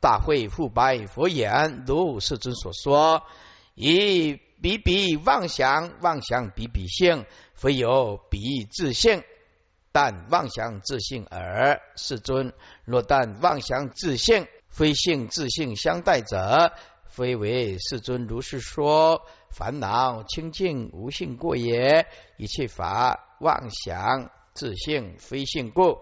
[0.00, 3.22] 大会复白佛言：如世尊所说，
[3.74, 9.22] 以比比妄想，妄想比比性，非有比自性，
[9.92, 11.80] 但妄想自性耳。
[11.96, 12.52] 世尊，
[12.84, 16.72] 若但妄想自性，非性自性相待者，
[17.06, 19.22] 非为世尊如是说。
[19.50, 22.06] 烦恼清净无性过也，
[22.36, 25.98] 一切法妄想自性非性故。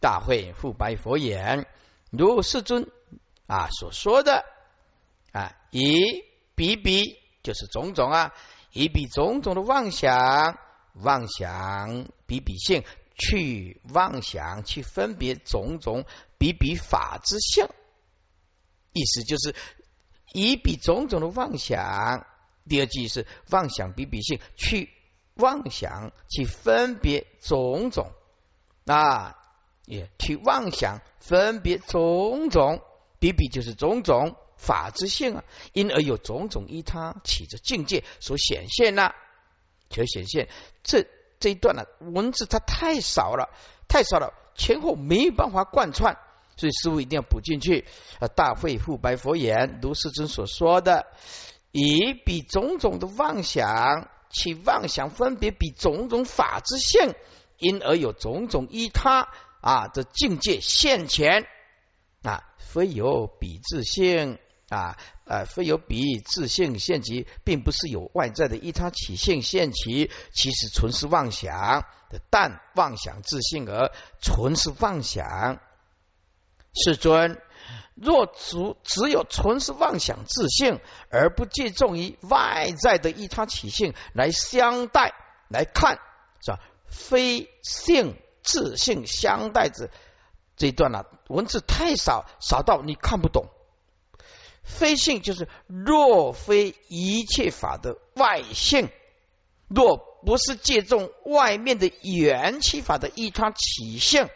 [0.00, 1.66] 大会复白佛言：
[2.12, 2.88] 如世尊
[3.46, 4.44] 啊所说的
[5.32, 6.22] 啊，以
[6.54, 8.32] 比比就是种种啊，
[8.72, 10.58] 以比种种的妄想，
[10.94, 12.84] 妄想比比性，
[13.16, 16.04] 去妄想去分别种种
[16.38, 17.66] 比比法之性，
[18.92, 19.54] 意思就是。
[20.34, 22.26] 以比种种的妄想，
[22.66, 24.88] 第二句是妄想比比性，去
[25.34, 28.12] 妄想去分别种种
[28.86, 29.36] 啊，
[29.84, 32.80] 也去妄想分别种种
[33.18, 39.12] 比比就是种种法之性啊，因而有种种依他起着境界所显现呐，
[39.90, 40.48] 所显现
[40.82, 41.06] 这
[41.40, 43.50] 这一段呢文字它太少了，
[43.88, 46.16] 太少了，前后没有办法贯穿。
[46.54, 47.86] 所以师傅一定要补进去。
[48.20, 51.06] 啊，大会复白佛言：如世尊所说的，
[51.72, 57.14] 以比种种的妄想，其妄想分别比种种法之性，
[57.56, 59.28] 因而有种种依他
[59.62, 61.46] 啊的境界现前
[62.22, 64.38] 啊，非有比自性
[64.68, 75.60] 啊，呃，非有比自性现其，并不是有外在的依他起性现其，其实纯是妄想的，但妄想自性而纯是妄想。
[76.74, 77.38] 世尊，
[77.94, 85.12] 若只只有纯是妄想自性，而不借重于外在的一他起性来相待
[85.48, 85.98] 来看，
[86.40, 86.60] 是吧？
[86.88, 89.90] 非性自性相待之
[90.56, 93.46] 这一段呢，文字太少，少到你看不懂。
[94.62, 98.90] 非性就是若非一切法的外性，
[99.68, 104.28] 若不是借重外面的缘起法的一他起性。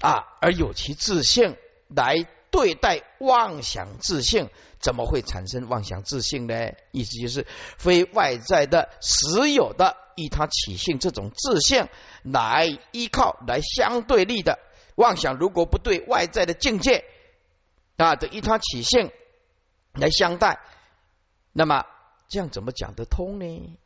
[0.00, 1.56] 啊，而有其自性
[1.88, 4.48] 来对待妄想自性，
[4.80, 6.72] 怎么会产生妄想自性呢？
[6.92, 11.88] 意思就是非外在的实有的依他起性这种自性
[12.22, 14.58] 来依靠来相对立的
[14.96, 17.04] 妄想，如果不对外在的境界
[17.96, 19.12] 啊的依他起性
[19.92, 20.58] 来相待，
[21.52, 21.84] 那么
[22.28, 23.78] 这样怎么讲得通呢？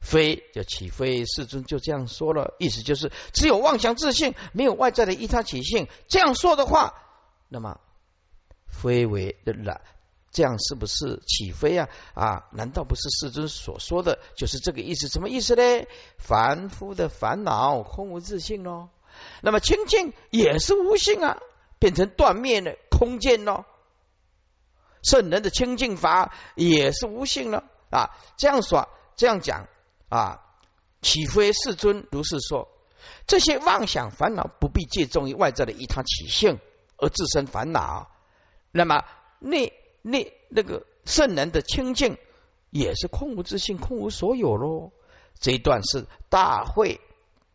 [0.00, 5.88] 非就起非，世尊就这样说了，意思就是只有妄想自性，没有外在的依他起性。
[6.08, 6.94] 这样说的话，
[7.48, 7.80] 那么
[8.66, 9.80] 非为的了
[10.34, 11.88] 这样是不是起飞啊？
[12.12, 15.08] 啊，难道不是世尊所说的就是这个意思？
[15.08, 15.86] 什么意思呢？
[16.18, 18.90] 凡夫的烦恼空无自性喽，
[19.40, 21.38] 那么清净也是无性啊，
[21.78, 23.64] 变成断灭的空见喽。
[25.02, 29.68] 圣人的清净法也是无性了啊，这样说，这样讲。
[30.10, 30.42] 啊，
[31.00, 32.68] 岂非世尊如是说？
[33.26, 36.60] 这些妄想烦恼不必借重于外在的一他起性
[36.98, 38.10] 而自身烦恼。
[38.70, 39.02] 那么
[39.40, 39.72] 那
[40.06, 42.18] 那那个圣人的清净
[42.68, 44.92] 也是空无自性、空无所有喽。
[45.40, 47.00] 这一段是大会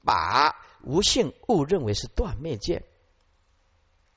[0.04, 2.84] 把无性误认为是断灭见。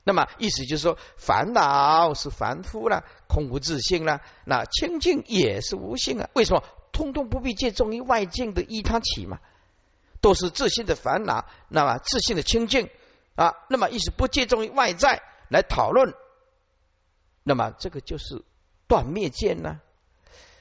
[0.03, 6.29] 那么意思就是说，烦恼是凡夫了，空无自性了，那清净也是无性啊？
[6.33, 6.63] 为什么？
[6.91, 9.39] 通通不必借重于外境的依他起嘛，
[10.21, 12.89] 都是自信的烦恼，那么自信的清净
[13.35, 16.13] 啊，那么意思不借重于外在来讨论，
[17.43, 18.43] 那么这个就是
[18.87, 19.79] 断灭见呢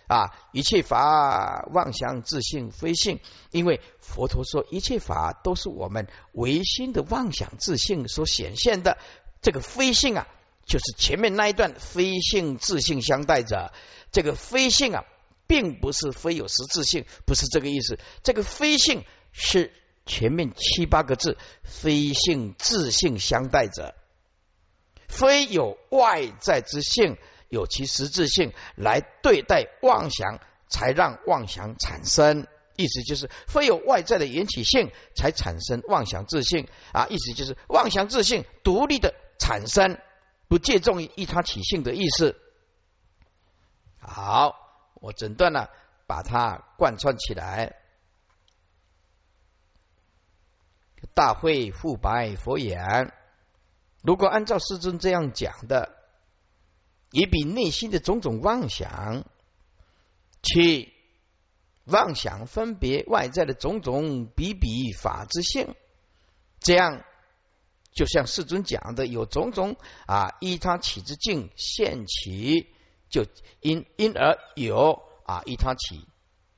[0.09, 0.31] 啊！
[0.53, 3.21] 一切法妄想自性非性，
[3.51, 8.99] 因为佛陀说一切法都是我们唯心的妄想自性所显现的，
[9.41, 10.27] 这个非性啊，
[10.67, 13.73] 就是前面那一段非性自性相待着，
[14.11, 15.05] 这个非性啊。
[15.45, 17.99] 并不是非有实质性，不是这个意思。
[18.23, 19.71] 这个非性是
[20.07, 23.95] 前面七八个字，非性自性相待者，
[25.13, 27.17] 非有外在之性，
[27.49, 32.49] 有其实质性来对待妄想，才让妄想产生。
[32.77, 37.07] 意思就是非有外在的缘起性，才产生妄想自性啊。
[37.09, 39.99] 意思就是妄想自性独立的产生，
[40.49, 42.37] 不借重于依他起性的意思。
[44.01, 44.59] 好。
[45.03, 45.69] 我整段了，
[46.07, 47.75] 把它贯穿起来。
[51.13, 53.13] 大会复白佛言：
[54.03, 55.97] 如果按照师尊这样讲的，
[57.11, 59.25] 也比内心的种种妄想，
[60.43, 60.93] 去
[61.85, 65.75] 妄想分别外在的种种比比法之性，
[66.59, 67.05] 这样
[67.93, 69.77] 就像世尊讲的，有种种
[70.07, 72.67] 啊，依他起之境现起，
[73.09, 73.27] 就
[73.61, 76.07] 因因而有啊，依他起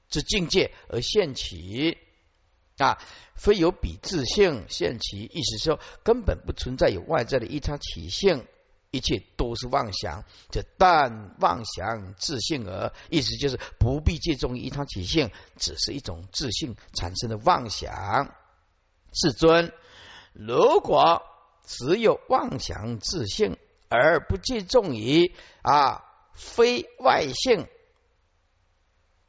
[0.08, 1.98] 之境界而现起。
[2.78, 2.98] 啊，
[3.34, 8.46] 非有彼自性现起，意思说根本不存在有外在的依他起性，
[8.90, 18.34] 一切都是妄想，这但妄想自性而，意思就是不必借重依他起性，只是一种自性产生的妄想。
[19.12, 19.72] 世尊。
[20.32, 21.22] 如果
[21.64, 23.56] 只有妄想自性，
[23.88, 25.32] 而不借重于
[25.62, 27.68] 啊非外性，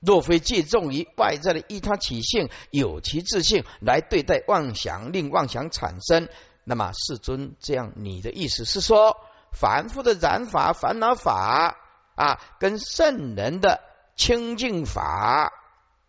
[0.06, 6.30] 若非借重于外在的依他起性有其自性来对待妄想，令妄想产生，
[6.64, 9.18] 那么世尊这样，你的意思是说，
[9.52, 11.78] 凡夫的染法、烦恼法
[12.16, 13.82] 啊，跟圣人的
[14.16, 15.52] 清净法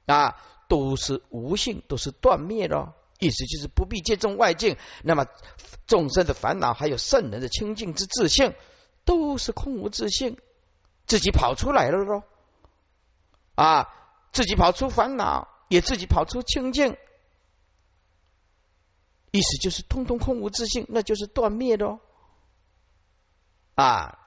[0.06, 0.36] 啊，
[0.68, 2.92] 都是无性，都是断灭的。
[3.18, 5.24] 意思就是不必借重外境，那么
[5.86, 8.52] 众生的烦恼还有圣人的清净之自性，
[9.06, 10.36] 都是空无自性，
[11.06, 12.24] 自己跑出来了喽。
[13.56, 13.92] 啊，
[14.32, 16.96] 自己跑出烦恼，也自己跑出清净，
[19.32, 21.98] 意思就是通通空无自性，那就是断灭喽。
[23.74, 24.18] 啊，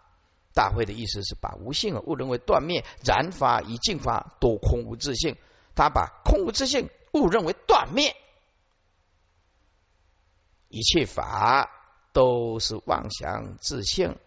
[0.54, 5.38] 大会的意思是把无性啊误认为断灭，染法以净法都空无自性，
[5.76, 8.16] 他把空无自性误认为断灭。
[10.68, 11.70] 一切法
[12.14, 14.18] 都是妄想自性，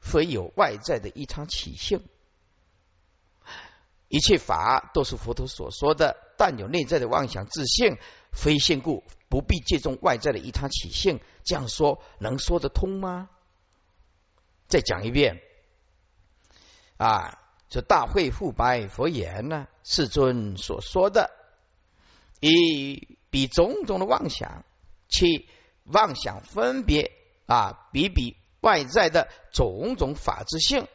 [0.00, 2.04] 非有外在的一场起性。
[4.12, 7.96] 一切法都是佛陀所说的，但有内在的妄想自性，
[8.30, 11.18] 非现故，不必借重外在的一他起性。
[11.44, 13.30] 这样说能说得通吗？
[14.68, 15.40] 再讲一遍
[16.98, 17.38] 啊！
[17.70, 21.30] 这大会复白佛言呢，世尊所说的，
[22.38, 24.66] 以比种种的妄想，
[25.08, 25.48] 其
[25.84, 27.12] 妄想分别
[27.46, 30.86] 啊，比比外在的种种法之性，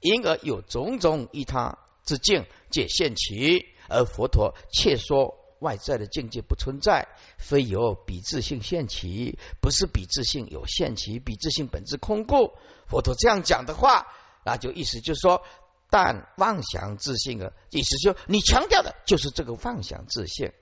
[0.00, 7.08] 因而有种种一他之境界现起，而佛陀却说外在的境界不存在，
[7.38, 12.52] 非由比自性现起，不是比自性有现起，比自性本质空故。
[12.86, 14.06] 佛陀这样讲的话，
[14.44, 15.42] 那就意思就是说，
[15.90, 20.52] 但妄想自性啊，意思就你强调的就是这个妄想自性。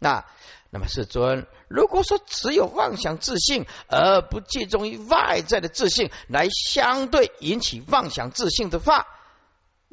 [0.00, 0.26] 那
[0.70, 9.06] 那么世尊，如果说只有妄想自信，而不借重于外在的自信来相对引起妄想自信的话，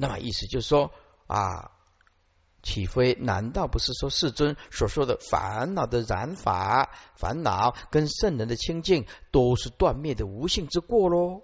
[0.02, 0.90] 那么意思就是说
[1.28, 1.70] 啊，
[2.60, 11.42] 岂非难道不是说世尊所说的烦恼的染法、烦恼跟圣人的清净都是断灭的无性之过喽？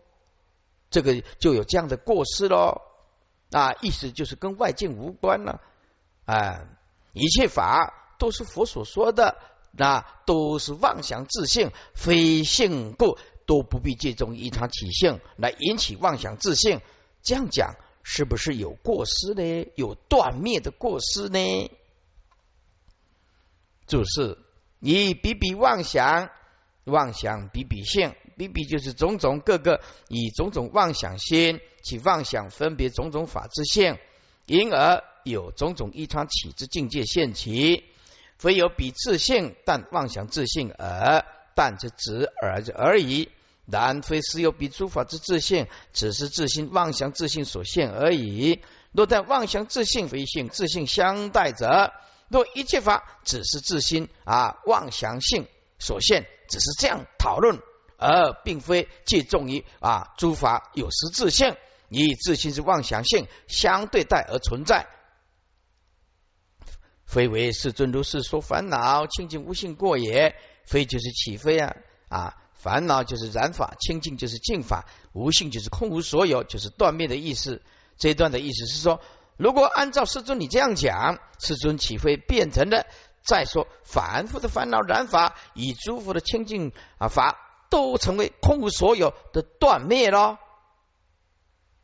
[0.90, 2.82] 这个就有这样的过失喽？
[3.52, 5.60] 啊，意思就是跟外境无关了
[6.24, 6.66] 啊，
[7.12, 7.94] 一切法。
[8.18, 9.36] 都是佛所说的，
[9.70, 13.16] 那都是妄想自性，非性故，
[13.46, 16.80] 都不必借中依他起性来引起妄想自性。
[17.22, 17.76] 这样讲
[18.10, 19.70] 是不是有过失呢？
[19.74, 21.70] 有断灭的过失呢？
[23.86, 24.38] 注释：
[24.80, 26.30] 以比比妄想，
[26.84, 33.98] 妄想比比性，比比就是种种各个以种种妄想心起妄想分别种种法之性，
[34.46, 37.84] 因而有种种依他起之境界现起。
[38.38, 43.28] 非有比自性，但妄想自性而，但这只而而已。
[43.70, 48.62] 然非实有彼诸法之自性，只是自心妄想自性所现而已。
[48.92, 51.92] 若但妄想自性非性自性相待者，
[52.28, 55.46] 若一切法只是自心啊妄想性
[55.78, 57.60] 所现，只是这样讨论，
[57.98, 61.54] 而并非借重于啊诸法有实自性，
[61.90, 64.86] 以自心是妄想性相对待而存在。
[67.04, 70.34] 非为世尊如是说烦恼清净无性过也，
[70.64, 71.76] 非就是起飞啊
[72.08, 72.36] 啊！
[72.58, 77.62] 烦恼就是染法，清净就是净法，无性就是空无所有，就是断灭的意思。
[77.96, 79.00] 这一段的意思是说，
[79.36, 82.84] 如果按照世尊你这样讲，世尊岂会变成了
[83.22, 87.38] 再说凡夫的烦恼染法，以诸佛的清净啊法
[87.70, 90.38] 都成为空无所有的断灭了？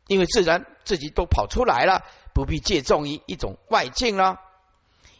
[0.07, 2.03] 因为自然自己都跑出来了，
[2.33, 4.39] 不必借重于一种外境了。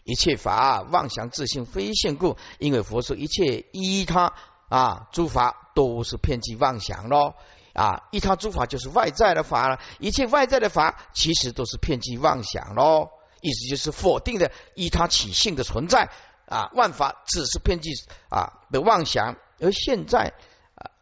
[0.03, 4.33] 一切法妄想自性非现故，因为佛说一切依他
[4.69, 7.35] 啊诸法都是偏激妄想咯。
[7.73, 16.09] 啊依他诸法就是外在的法了，一切外在的法其实都是偏激妄想咯，意思就是否定的依他起性的存在。
[16.47, 17.89] 啊万法只是偏激
[18.29, 20.33] 啊的妄想，而现在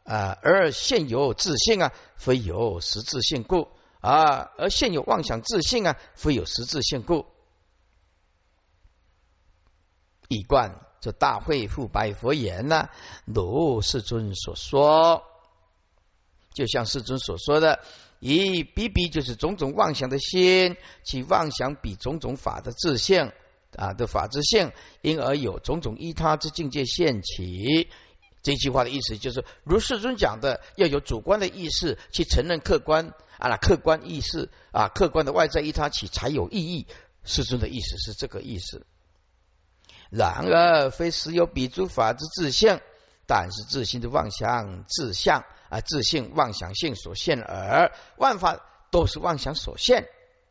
[0.04, 3.68] 啊而现有自信啊非有实质性故。
[4.00, 7.26] 啊而现有妄想自信啊非有实质性故。
[10.28, 12.88] 一贯这大会复白佛言呢，
[13.26, 15.22] 如世尊所说，
[16.54, 17.82] 就像世尊所说的，
[18.22, 23.34] 以比比就是种种妄想的心，其妄想比种种法的自性
[23.76, 27.90] 啊的法之性，因而有种种依他之境界现起。
[28.42, 36.88] 这句话的意思就是，如世尊讲的，要有主观的意识去承认客观啊，客观意识啊，客观的外在依他起才有意义。
[37.26, 38.86] 世尊的意思是这个意思。
[40.16, 42.80] 然而非实有彼诸法之自性，
[43.26, 47.92] 但是自性的妄想自相啊，自性妄想性所现而。
[48.18, 48.60] 万法
[48.92, 50.08] 都是妄想所现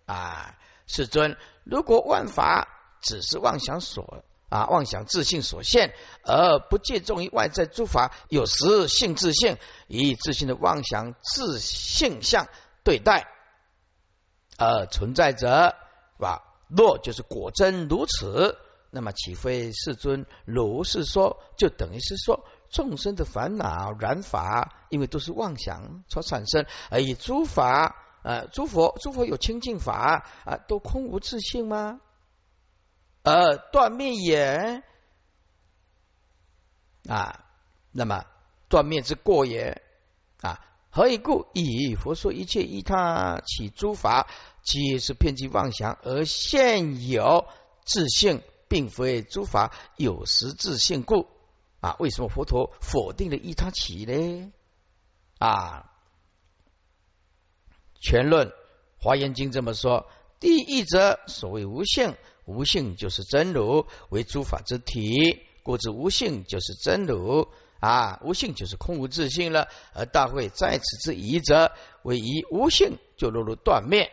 [0.06, 0.56] 啊。
[0.88, 2.66] 世尊，如果万法
[3.00, 4.24] 只是妄想所。
[4.48, 12.46] 啊，妄想自性所现，而不借重于外在诸法，有时性自性，以自性的妄想自性相
[12.84, 13.26] 对待，
[14.58, 15.74] 而存在者，
[16.18, 16.42] 吧？
[16.68, 18.58] 若就是果真如此，
[18.94, 21.42] 那么岂非世尊如是说？
[21.56, 32.02] 就等于是说，众生的烦恼染法，因为都是妄想所产生，而以诸法，呃，诸佛，诸佛有清净法啊，都空无自性吗？
[33.22, 34.82] 而断灭也
[37.08, 37.46] 啊，
[37.92, 38.26] 那么
[38.68, 39.80] 断灭之过也
[40.42, 40.60] 啊？
[40.90, 41.46] 何以故？
[41.54, 44.28] 以佛说一切依他起诸法，
[44.62, 47.46] 皆是遍计妄想而现有
[47.86, 48.42] 自性，
[48.72, 51.28] 并非诸法有实质性故
[51.80, 51.94] 啊？
[51.98, 54.50] 为什么佛陀否定了依他起呢？
[55.36, 55.92] 啊？
[58.00, 58.50] 全论
[58.98, 60.08] 华严经这么说：
[60.40, 62.16] 第一则所谓无性。
[62.46, 67.48] 无性就是真如，为诸法之体，故知无性就是真如
[67.78, 68.20] 啊！
[68.24, 69.68] 无性就是空无自性了。
[69.92, 71.72] 而大会在此之疑者，
[72.04, 74.10] 为疑无性就落入断灭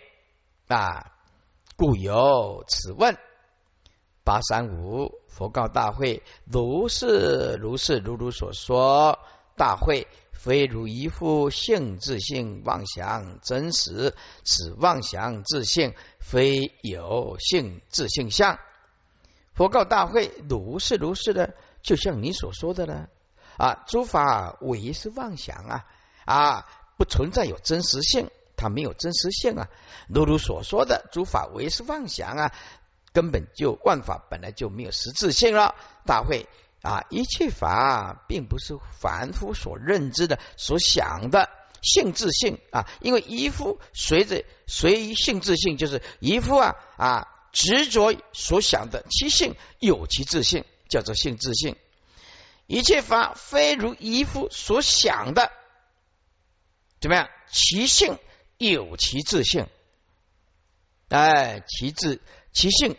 [0.67, 1.13] 啊！
[1.77, 3.17] 故有此问。
[4.29, 9.17] 八三五佛告大会：如是如是如如所说。
[9.57, 15.95] 大会非如一副性自性妄想真实，此妄想自性。
[16.19, 18.59] 非有性自性相，
[19.55, 23.07] 佛告大会：如是如是的，就像你所说的呢
[23.57, 25.85] 啊，诸法唯是妄想啊
[26.25, 26.67] 啊，
[26.99, 29.69] 不存在有真实性，它没有真实性啊。
[30.07, 32.53] 如如所说的，诸法唯是妄想啊，
[33.13, 35.75] 根本就万法本来就没有实质性了。
[36.05, 36.47] 大会
[36.81, 41.49] 啊，一切法并不是凡夫所认知的、所想的。
[41.81, 51.77] 性自性啊，因为一夫随着随性自性，就是一夫啊啊执着所想的其性有其自性，叫做性自性。
[52.67, 55.53] 一切法非如一夫所想的
[56.99, 57.29] 怎么样？
[57.49, 58.19] 其性
[58.57, 59.65] 有其自性，
[61.07, 62.19] 哎，其自
[62.51, 62.97] 其性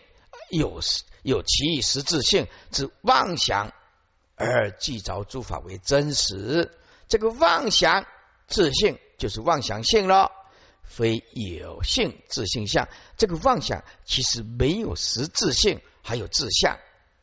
[0.50, 0.80] 有
[1.22, 3.72] 有其实自性之妄想
[4.36, 6.70] 而记着诸法为真实，
[7.08, 8.06] 这个妄想。
[8.52, 10.32] 自性就是妄想性了，
[10.82, 12.88] 非有性自性相。
[13.16, 16.76] 这个妄想其实没有实质性，还有自相，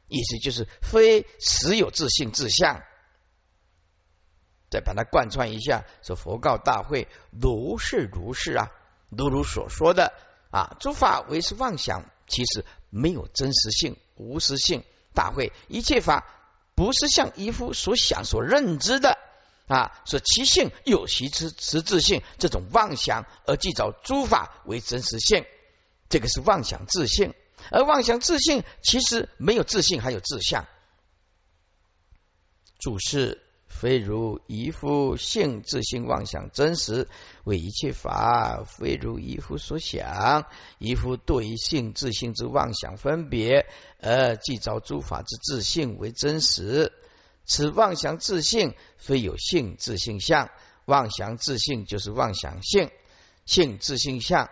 [0.07, 2.81] 意思就是非实有自性自相。
[4.69, 8.71] 再把它贯穿一下，说佛告大会：如是如是啊，
[9.09, 10.13] 如如所说的
[10.49, 14.83] 啊，诸法为是妄想，其实没有真实性、无实性。
[15.13, 16.27] 大会一切法
[16.75, 19.17] 不是像一夫所想、所认知的。
[19.67, 25.45] 啊，是其性有其实实质性，这种妄想而记找诸法为真实性，
[26.07, 27.33] 这个是妄想自性，
[27.69, 30.65] 而妄想自性其实没有自性，还有自相。
[32.79, 33.43] 注释：
[33.79, 37.07] 非如一夫性自性妄想真实，
[37.43, 40.45] 为一切法非如一夫所想，
[40.79, 43.67] 一夫对性自性之妄想分别，
[44.01, 46.91] 而记找诸法之自性为真实。
[47.45, 50.49] 此妄想自性，非有性自性相。
[50.85, 52.89] 妄想自性就是妄想性，
[53.45, 54.49] 性自性相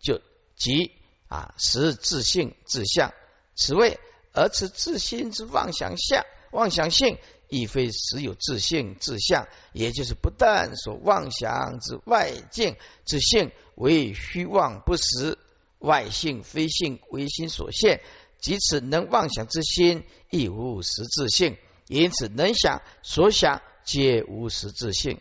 [0.00, 0.20] 就
[0.54, 0.92] 即
[1.28, 3.12] 啊实自性自相。
[3.54, 3.98] 此谓
[4.32, 7.18] 而此自心之妄想相，妄想性
[7.52, 15.36] 亦非实有自性自相，也就是不但所妄想之外境之性为虚妄不实，
[15.78, 18.00] 外性非性为心所现，
[18.40, 21.58] 即此能妄想之心亦无实自性。
[21.88, 25.20] 因此，能想所想皆无实质性。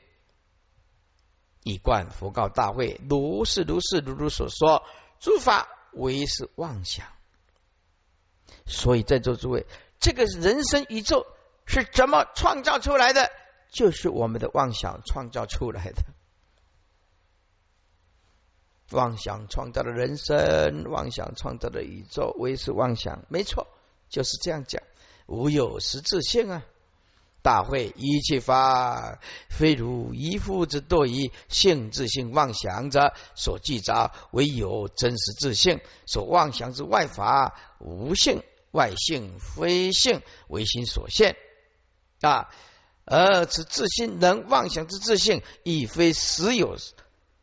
[1.63, 4.83] 以观佛告大会：如是如是如如所说，
[5.19, 7.05] 诸法唯是妄想。
[8.65, 9.65] 所以在座诸位，
[9.99, 11.25] 这个人生宇宙
[11.71, 13.31] 是怎么创造出来的？
[13.71, 16.03] 就是我们的妄想创造出来的。
[18.91, 23.23] 妄想创造了人生，妄想创造了宇宙，唯是妄想。
[23.29, 23.67] 没错，
[24.09, 24.83] 就是这样讲。
[25.27, 26.65] 无有实质性啊！
[27.41, 41.37] 大会一切法，非如一夫之堕于性自性妄想者所记着，唯有真实自性所妄想之外法无性外性非性唯心所现
[42.21, 42.49] 啊！
[43.03, 46.77] 而此自性能妄想之自性，亦非实有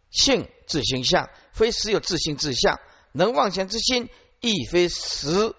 [0.08, 2.80] 性自性相，非实有自性自相，
[3.12, 4.08] 能妄想之心，
[4.40, 5.52] 亦非实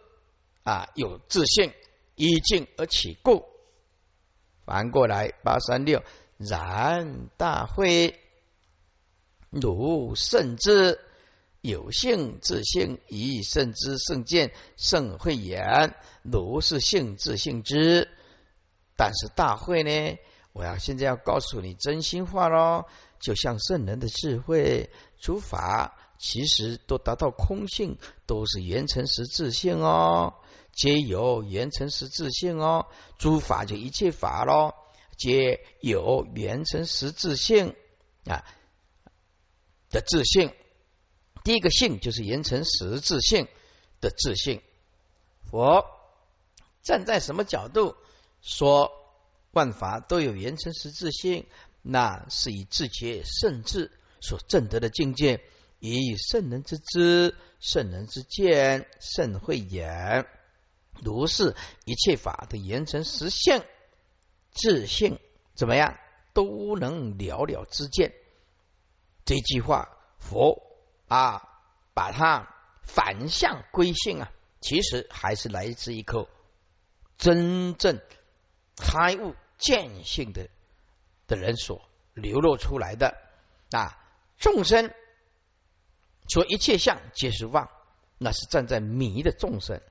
[0.63, 1.73] 啊有自性
[2.15, 3.45] 依境而起故。
[4.65, 6.01] 反过来，八三六，
[6.38, 8.19] 然大会
[9.49, 10.97] 如甚之
[11.61, 18.09] 有性自性，以甚之圣见圣慧眼，如是性自性之。
[19.00, 20.18] 但是大会呢，
[20.51, 22.84] 我要现在要告诉你真心话喽，
[23.22, 24.89] 就像圣人的智慧
[25.22, 30.34] 诸法，其实都达到空性，都是缘成实自性哦。
[30.74, 32.88] 皆有缘成实自性哦，
[33.18, 34.75] 诸法就一切法咯，
[35.15, 37.74] 皆有缘成实自性
[38.25, 38.44] 啊
[39.89, 40.53] 的自性。
[41.46, 43.48] 第一个性就是缘成实自性
[44.01, 44.62] 的自性。
[45.50, 45.86] 佛
[46.84, 47.96] 站在什么角度
[48.41, 48.91] 说
[49.51, 51.48] 万法都有缘成实质性？
[51.81, 55.41] 那是以自觉圣智所证得的境界，
[55.79, 60.27] 以圣人之知、圣人之见、圣慧眼。
[61.01, 61.55] 如是
[61.86, 63.63] 一切法的言成实性、
[64.51, 65.19] 自性
[65.55, 65.98] 怎么样，
[66.34, 68.13] 都能了了之见。
[69.24, 70.62] 这句话，佛
[71.08, 71.41] 啊，
[71.93, 72.53] 把它
[72.84, 76.27] 反向归性啊，其实还是来自一颗
[77.17, 78.01] 真正
[78.79, 80.50] 开悟见性的
[81.27, 81.81] 的人所
[82.13, 83.15] 流露出来的
[83.71, 83.98] 啊。
[84.38, 84.93] 众生
[86.29, 87.69] 说一切相皆是妄，
[88.17, 89.81] 那是站在迷的众生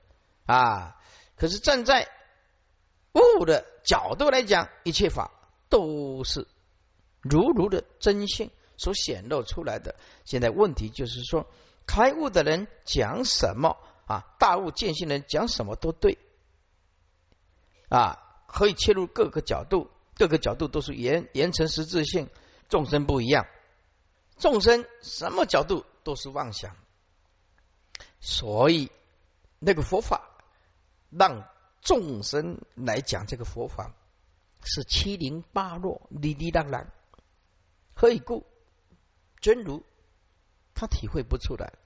[0.45, 0.99] 啊。
[1.35, 2.09] 可是站在
[3.13, 5.31] 悟的角度来讲，一切法
[5.69, 6.47] 都是
[7.21, 9.95] 如如的真性所显露出来的。
[10.25, 11.47] 现在问题就是说，
[11.85, 14.25] 开悟的人讲什么啊？
[14.39, 16.17] 大悟见性人讲什么都对
[17.89, 22.29] 啊，可以切入各个角度，各个角度都是言言成实质性。
[22.67, 23.47] 众生不一样，
[24.37, 26.75] 众生什么角度都是妄想，
[28.19, 28.91] 所以
[29.59, 30.25] 那个佛法。
[31.09, 31.49] 让
[31.81, 33.95] 众生来讲这个佛法
[34.63, 36.93] 是七零八落、哩哩当然，
[37.95, 38.45] 何以故？
[39.41, 39.83] 真如
[40.75, 41.78] 他体会不出来，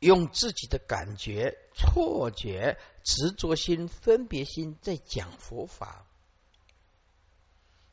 [0.00, 6.06] 用自己的感觉、错觉、执着心、分别心在讲佛法，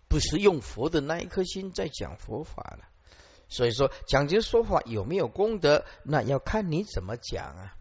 [0.08, 2.88] 不是用佛的那一颗心在讲佛法了。
[3.48, 7.76] 所以说，讲经说法有没有功德，那要看你怎么讲啊。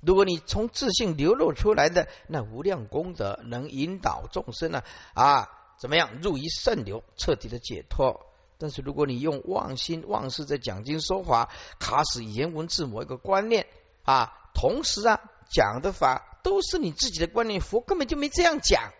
[0.00, 4.82] 如果你从自信流露出来的那无量功德，能引导众生呢
[5.14, 5.48] 啊，
[5.80, 8.32] 怎么样入于圣流，彻底的解脱？
[8.58, 13.66] 但是如果你用妄心妄事在讲经说法，卡死言文字某一个观念
[14.02, 18.92] 啊，同时啊讲的法都是你自己的观念，佛根本就没这样讲，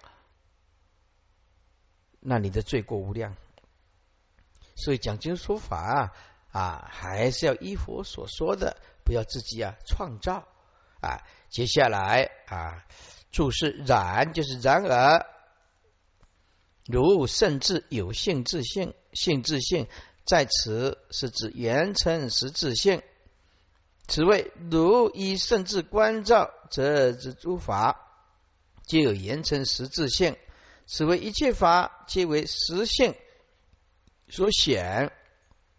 [2.21, 3.37] 那你的罪过无量。
[4.75, 6.13] 所以讲经说法啊
[6.53, 10.47] 啊，还是要依佛所说的，不要自己啊创造。
[11.01, 12.85] 啊，接下来啊，
[13.31, 15.27] 注释然就是然而，
[16.87, 19.89] 如甚至有性自性，性自性
[20.25, 23.03] 在此是指言称实自性。
[24.07, 28.01] 此谓如以甚至观照，则之诸法
[28.87, 30.37] 皆有言称实自性。
[30.87, 33.17] 此谓一切法皆为实性
[34.29, 35.11] 所显，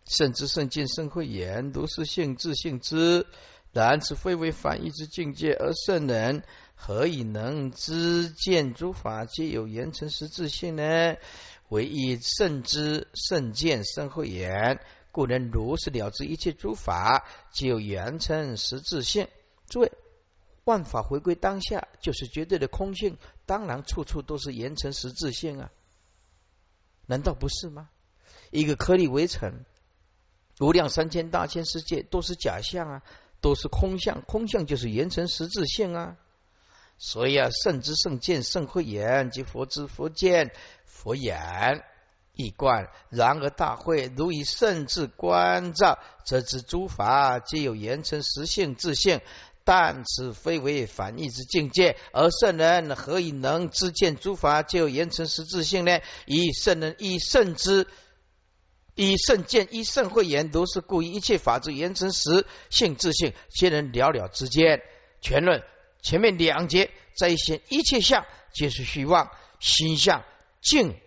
[0.06, 3.26] 甚至圣见圣慧言，如是性自性之。
[3.74, 11.16] 然此非为反义之境界，而圣人何以能知见诸法皆有言成实自性呢？
[11.70, 14.80] 唯以圣知、圣见、圣慧眼，
[15.12, 19.28] 故能如是了知一切诸法皆有言成实质性。
[19.68, 19.92] 诸位，
[20.64, 25.72] 万法回归当下，就是绝对的空性，当然处处都是言成实质性啊！
[27.06, 27.90] 难道不是吗？
[28.52, 29.66] 一个颗粒微尘，
[30.60, 33.04] 无量三千大千世界都是假象啊！
[33.42, 36.18] 都是空相，空相就是言成实质性啊。
[36.98, 40.52] 所以啊，圣之圣见、圣慧眼及佛之佛见、
[40.86, 41.84] 佛眼
[42.34, 42.90] 一贯。
[43.10, 49.22] 然而大会如以圣智观照，则知诸法皆有言成实性自性，
[49.64, 51.98] 但此非为反义之境界。
[52.14, 56.00] 而圣人何以能知见诸法皆有言成实自性呢？
[56.26, 57.88] 以圣人以圣之。
[58.96, 64.82] 以圣见，以圣慧言，如是故，一切法之言成实性自性，皆能了了之间。
[65.22, 65.62] 全论
[66.02, 70.24] 前面两节在现一切相皆是虚妄，心相、
[70.62, 71.00] 境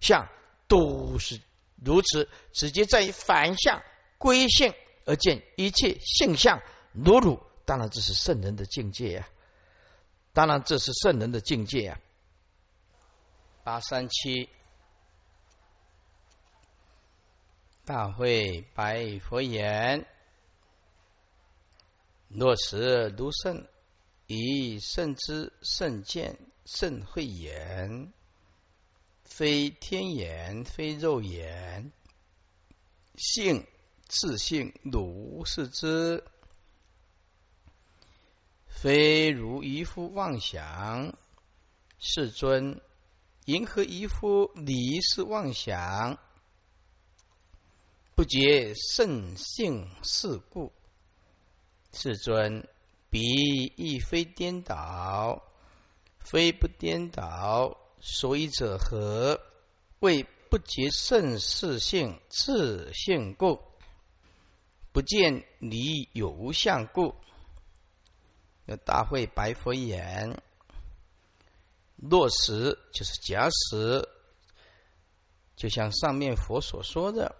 [0.00, 0.28] 相
[0.68, 1.40] 都是
[1.84, 3.82] 如此，直接在于反相
[4.18, 7.40] 归性而见一切性相如如。
[7.66, 9.28] 当然，这是圣人的境界呀！
[10.34, 11.98] 当然，这是圣人的境界呀！
[13.62, 14.50] 八三七。
[17.86, 20.06] 大会白佛言
[22.28, 23.66] ：“若实如圣，
[24.26, 28.12] 以圣之圣见、圣慧眼，
[29.22, 31.92] 非天眼，非肉眼，
[33.16, 33.66] 性
[34.06, 36.24] 自性如是之，
[38.66, 41.16] 非如一夫妄想。
[41.98, 42.80] 世尊，
[43.44, 46.18] 银河一夫离是妄想？”
[48.16, 50.72] 不觉圣性是故，
[51.92, 52.68] 世尊，
[53.14, 55.44] 彼亦非颠倒，
[56.18, 59.40] 非不颠倒，所以者何？
[60.00, 63.60] 为不觉圣事性自性故，
[64.90, 67.14] 不见离有无相故。
[68.64, 70.42] 那大会白佛言：
[71.94, 74.08] 落实就是假使，
[75.54, 77.36] 就像上面佛所说的。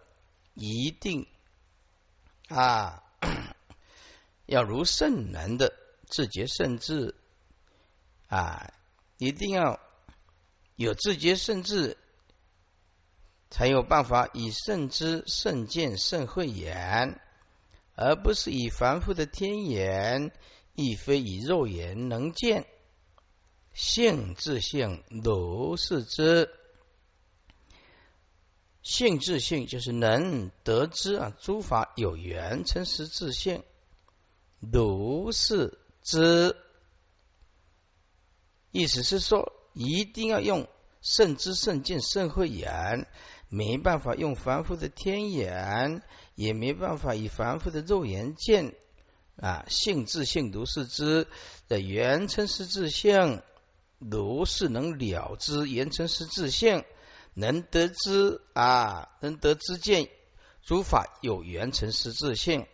[0.55, 1.27] 一定
[2.47, 3.04] 啊，
[4.47, 5.73] 要如圣人的
[6.07, 7.15] 自觉圣智
[8.29, 8.73] 啊，
[9.19, 9.81] 一定要
[10.77, 11.97] 有自觉圣智，
[13.51, 17.21] 才有办法以圣知、圣见、圣慧眼，
[17.95, 20.33] 而不是以凡夫的天眼，
[20.75, 22.67] 亦非以肉眼能见。
[23.73, 26.49] 性自性如是知。
[28.83, 33.65] 性自性就是能得知啊，诸法有缘，称实自性，
[34.72, 36.57] 如是知。
[38.70, 40.68] 意思是说，一定要用
[41.00, 43.07] 圣知、圣见、圣慧眼，
[43.48, 46.03] 没办法用凡夫的天眼，
[46.35, 48.74] 也没办法以凡夫的肉眼见
[49.37, 49.64] 啊。
[49.68, 51.27] 性自性如是知
[51.68, 53.42] 的原称是自性，
[53.98, 56.85] 如是能了知，言称是自性。
[57.37, 60.09] 能得知啊，能得知见，
[60.62, 62.64] 诸法有缘成实自性，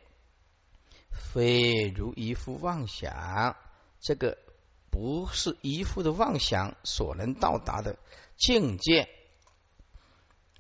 [1.21, 3.57] 非如一夫妄想。
[4.01, 4.39] 这个
[4.91, 7.99] 不是一夫的妄想所能到达的
[8.37, 9.09] 境界。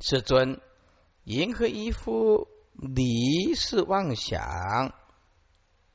[0.01, 0.61] 世尊，
[1.25, 4.95] 银河一夫离是妄想，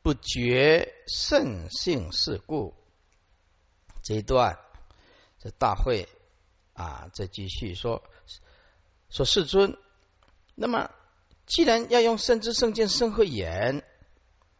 [0.01, 2.73] 不觉圣性是故。
[4.03, 4.59] 这一段，
[5.39, 6.09] 这大会。
[6.73, 8.03] 啊，再继续说
[9.09, 9.77] 说世尊。
[10.55, 10.91] 那么，
[11.45, 13.81] 既然要用圣智圣见圣慧眼，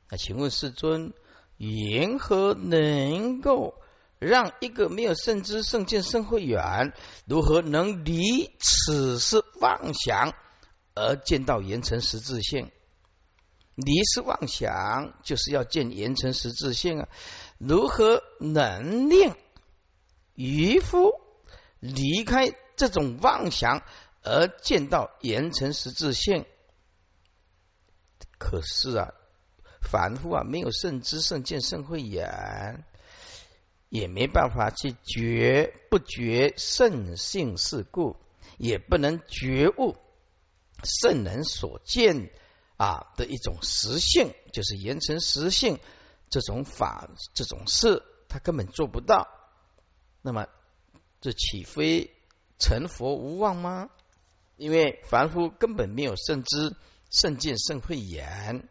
[0.10, 1.14] 那请问世尊，
[1.58, 3.82] 缘何能够
[4.20, 6.94] 让一个没有圣知圣见圣慧眼，
[7.26, 10.34] 如何能离此是妄想
[10.94, 12.72] 而见到言成实质性？
[13.76, 17.10] 离是妄想，就是要见言成实质性啊！
[17.58, 19.36] 如何能令
[20.34, 21.12] 渔夫？
[21.82, 23.84] 离开这种妄想
[24.24, 26.46] 而见到严成实质性，
[28.40, 29.14] 可是啊，
[29.86, 32.84] 凡夫啊没有圣知圣见圣慧眼，
[33.90, 38.18] 也没办法去觉不觉圣性事故，
[38.58, 39.96] 也不能觉悟
[40.84, 42.32] 圣人所见
[42.78, 45.80] 啊的一种实性，就是严成实性
[46.30, 49.28] 这种法这种事，他根本做不到。
[50.22, 50.48] 那么。
[51.22, 52.12] 这岂非
[52.60, 53.90] 成佛无望吗？
[54.58, 56.76] 因为凡夫根本没有圣知、
[57.10, 58.70] 圣见、圣慧眼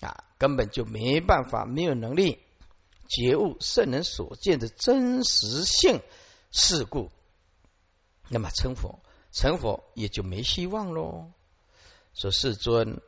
[0.00, 2.38] 啊，根本就没办法、没有能力
[3.08, 6.00] 觉悟圣人所见的真实性
[6.50, 7.10] 事故。
[8.28, 9.00] 那么成佛，
[9.32, 11.30] 成佛也就没希望喽。
[12.14, 13.00] 说世尊，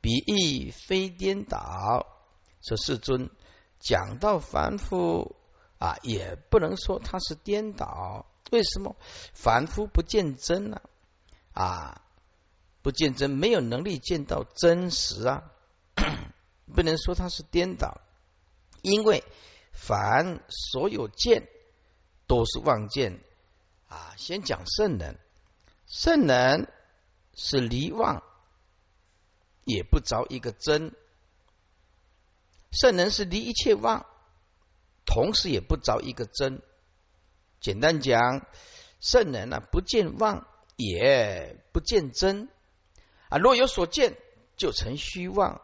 [0.00, 2.06] 彼亦非颠倒。
[2.62, 3.30] 说世尊
[3.80, 5.34] 讲到凡夫。
[5.80, 8.26] 啊，也不能说他是颠倒。
[8.50, 8.96] 为什么
[9.32, 10.80] 凡夫不见真呢？
[11.52, 12.02] 啊，
[12.82, 15.52] 不见真，没有能力见到真实啊，
[16.74, 18.00] 不能说他是颠倒。
[18.82, 19.24] 因为
[19.72, 21.48] 凡所有见
[22.26, 23.20] 都是妄见
[23.88, 24.14] 啊。
[24.16, 25.18] 先讲圣人，
[25.86, 26.72] 圣人
[27.34, 28.22] 是离妄，
[29.64, 30.94] 也不着一个真。
[32.70, 34.06] 圣人是离一切妄。
[35.04, 36.60] 同时也不着一个真。
[37.60, 38.46] 简单讲，
[39.00, 42.50] 圣人呢不见妄，也不见真
[43.30, 43.38] 啊。
[43.38, 44.18] 若有所见，
[44.58, 45.62] 就成虚妄。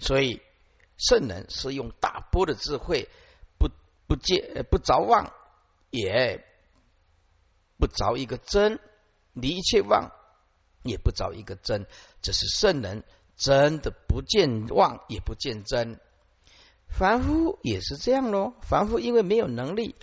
[0.00, 0.42] 所以
[0.96, 3.08] 圣人是用大波的智慧，
[3.58, 3.70] 不
[4.06, 5.32] 不见不着妄，
[5.90, 6.44] 也
[7.78, 8.80] 不着一个真，
[9.32, 10.10] 离一切妄
[10.82, 11.86] 也不着一个真，
[12.20, 13.04] 这是圣人
[13.36, 16.00] 真的不见妄也不见真。
[16.88, 19.94] 凡夫也是这样喽，凡夫因为没有能力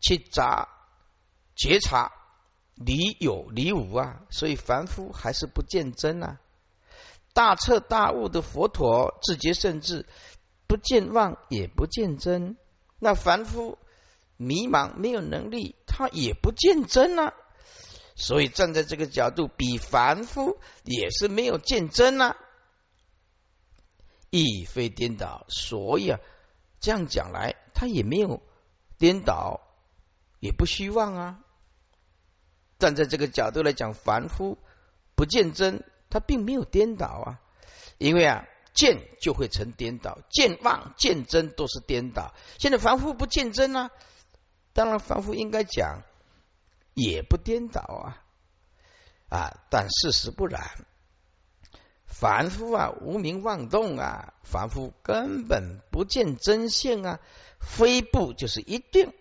[0.00, 0.68] 去察
[1.56, 2.12] 觉察
[2.76, 6.38] 离有离无啊，所以凡夫还是不见真啊。
[7.32, 10.06] 大彻大悟的佛陀自觉甚至
[10.66, 12.56] 不见妄也不见真，
[12.98, 13.78] 那凡夫
[14.36, 17.34] 迷茫没有能力，他也不见真啊。
[18.16, 22.36] 所以站在这个角度，比凡夫也是没有见真啊。
[24.30, 26.20] 亦非颠倒，所以啊，
[26.80, 28.42] 这样讲来，他也没有
[28.98, 29.60] 颠倒，
[30.38, 31.40] 也不虚妄啊。
[32.78, 34.58] 站在这个角度来讲，凡夫
[35.14, 37.40] 不见真，他并没有颠倒啊。
[37.98, 42.34] 因为啊，见就会成颠倒，见妄见真都是颠倒。
[42.58, 43.90] 现在凡夫不见真啊，
[44.72, 46.02] 当然凡夫应该讲
[46.94, 48.24] 也不颠倒啊
[49.28, 50.62] 啊，但事实不然。
[52.06, 57.20] 凡夫啊，无名妄动啊，凡夫根本不见真性啊，
[57.60, 59.12] 非不就是一定，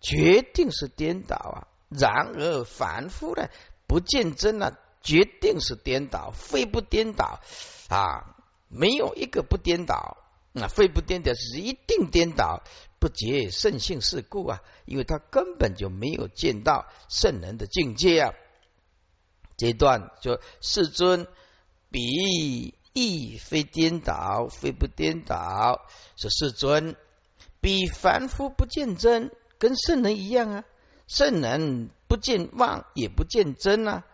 [0.00, 1.68] 决定是颠倒啊。
[1.88, 3.48] 然而凡夫呢，
[3.86, 4.76] 不见真啊，
[5.08, 7.40] 决定是颠倒，非不颠倒
[7.88, 8.36] 啊，
[8.68, 10.18] 没有一个不颠倒，
[10.52, 12.62] 那非不颠倒是一定颠倒，
[12.98, 18.34] 不结圣性是故啊，因为他根本就没有见到圣人的境界啊。
[19.56, 21.26] 这段就世尊。
[21.90, 25.86] 彼亦非颠倒，非不颠倒，
[26.18, 26.96] 是世尊。
[27.62, 30.64] 彼凡夫不见真，跟圣人一样啊。
[31.06, 34.04] 圣人不见妄，也不见真啊。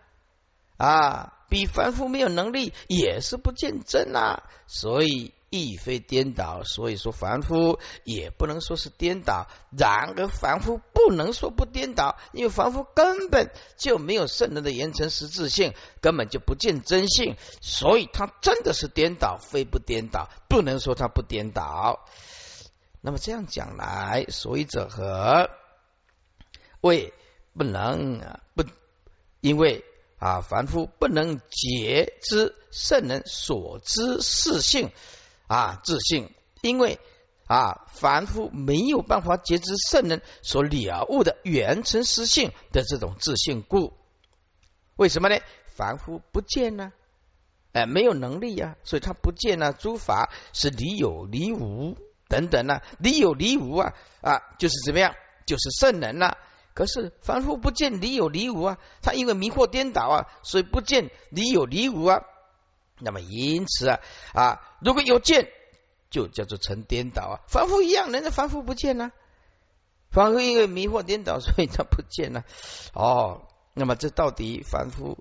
[0.76, 4.42] 啊，比凡夫没有能力，也是不见真啊。
[4.66, 5.32] 所以。
[5.56, 9.46] 亦非颠倒，所以说凡夫也不能说是颠倒。
[9.70, 22.04] 然而凡夫不能说不颠倒，因为凡夫根本就没有圣人的言成实质性，根本就不见真性，所以他真的是颠倒，非不颠倒，不能说他不颠倒。
[23.00, 25.50] 那么这样讲来，所以者何？
[26.80, 27.14] 为
[27.56, 28.64] 不能啊不，
[29.40, 29.84] 因为
[30.18, 34.90] 啊，凡夫不能觉知圣人所知事性。
[35.46, 36.30] 啊，自信，
[36.62, 36.98] 因为
[37.46, 43.92] 啊，凡夫没有办法觉知圣人所了悟的原成实性的这种自信故，
[44.96, 45.38] 为什么呢？
[45.66, 46.94] 凡夫不见呢，
[47.72, 49.74] 哎，没有能力呀，所以他不见呢。
[49.74, 55.14] 诸法是离有离无等等呢，离有离无啊啊，就是怎么样？
[55.44, 56.38] 就是圣人呐。
[56.74, 62.22] 可是凡夫不见离有离无啊，他因为迷惑颠倒啊，所以不见离有离无啊。
[62.98, 64.00] 那么因此啊
[64.32, 65.48] 啊，如果有见，
[66.10, 67.34] 就叫做成颠倒啊。
[67.48, 69.12] 凡夫一样，人家凡夫不见呢，
[70.10, 72.44] 凡夫因为迷惑颠倒， 所以他不见了。
[72.92, 75.18] 哦，那么这到底凡夫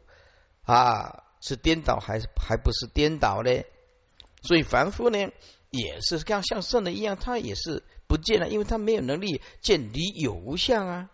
[0.66, 3.64] 啊是颠倒还是还不是颠倒呢？
[4.42, 5.30] 所以凡夫呢
[5.70, 11.10] 也是像像圣人一样，他也是不见了，因为他没有能力见离有无相啊。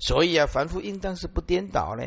[0.00, 2.02] 所以啊，凡夫应当是不颠倒呢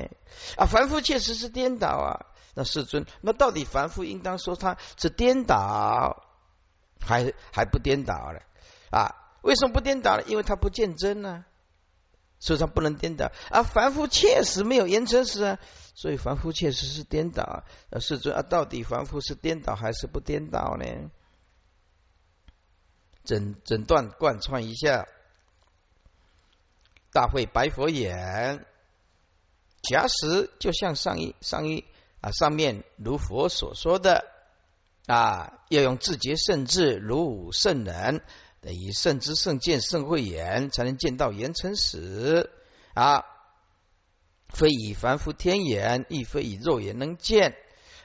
[0.58, 2.26] 啊，凡夫确实是颠倒啊。
[2.56, 6.24] 那世尊，那到底凡夫应当说他是颠倒，
[7.00, 8.42] 还还不颠倒了
[8.92, 9.16] 啊？
[9.42, 10.24] 为什么不颠倒呢？
[10.28, 11.46] 因为他不见真呢，
[12.40, 13.32] 所以他不能颠倒。
[13.50, 15.60] 啊凡夫确实没有言成实啊，
[15.96, 17.64] 所以凡夫确实是颠倒。
[17.90, 20.86] 那，世尊啊，到底凡夫是颠倒还是不颠倒呢？
[23.24, 25.08] 整整段贯穿一下，
[27.14, 28.66] 大会白佛言：
[29.84, 31.86] 假使就像上一上一。
[32.22, 34.24] 啊，上面如佛所说的
[35.08, 38.22] 啊，要用自觉圣智如圣人，
[38.62, 42.50] 以圣知圣见圣慧眼，才能见到言成实
[42.94, 43.26] 啊。
[44.48, 47.58] 非以凡夫天眼，亦非以肉眼能见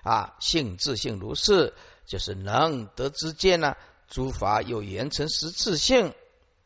[0.03, 0.35] 啊。
[0.41, 3.77] 性自性如是，就是能得之见呢。
[4.09, 6.13] 诸法有言成实自性，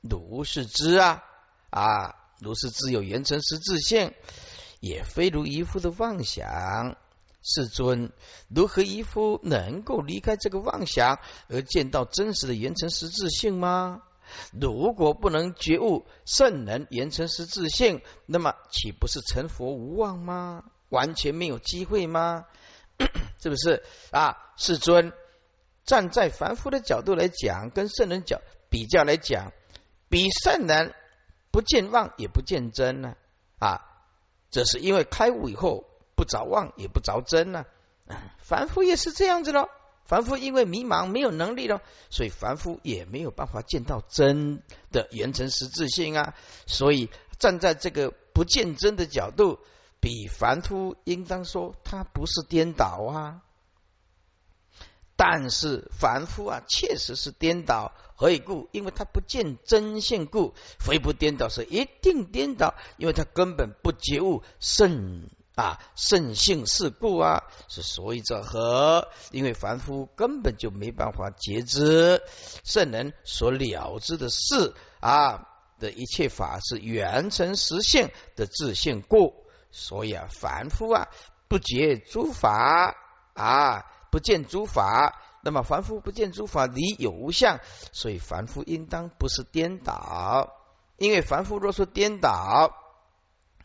[0.01, 1.23] 如是知啊
[1.69, 4.13] 啊，如是自有言成实自性，
[4.81, 6.97] 也非如一夫的妄想。
[7.45, 8.13] 世尊，
[8.49, 14.03] 如何一夫能够离开这个妄想而见到真实的言成实自性吗？
[14.53, 20.63] 如果不能觉悟圣人言成实自性，那么岂不是成佛无望吗？
[20.89, 22.47] 完全没有机会吗？
[23.43, 24.37] 是不是啊？
[24.57, 25.13] 世尊，
[25.85, 29.53] 站在凡夫的角度来讲，跟圣人角比较来讲，
[30.09, 30.95] 比圣人
[31.53, 33.15] 不见妄也不见真呢？
[33.61, 33.83] 啊，
[34.51, 35.87] 这是因为开悟以后。
[36.15, 37.65] 不着妄也不着真呢，
[38.39, 39.69] 凡夫也是这样子喽
[40.05, 44.63] 凡夫因为迷茫没有能力了，所以凡夫也没有办法见到真
[44.93, 46.35] 的圆成实质性啊。
[46.67, 47.11] 所以
[47.41, 49.59] 站在这个不见真的角度，
[49.99, 53.43] 比凡夫应当说他不是颠倒啊。
[55.17, 57.93] 但是凡夫啊，确实是颠倒。
[58.15, 58.69] 何以故？
[58.71, 69.09] 因为他不见真性故，非不颠倒是一定颠倒，因为他根本不觉悟圣啊圣性是故啊，是所以者何？
[69.33, 72.23] 因为凡夫根本就没办法觉知
[72.63, 75.49] 圣人所了知的事啊
[75.81, 79.35] 的一切法是原成实性的自性故，
[79.73, 81.09] 所以啊，凡夫啊
[81.49, 82.95] 不觉诸法
[83.35, 83.85] 啊。
[84.13, 87.61] 不见诸法，那么凡夫不见诸法理有无相，
[87.93, 90.53] 所以凡夫应当不是颠倒。
[90.99, 92.75] 因为凡夫若说颠倒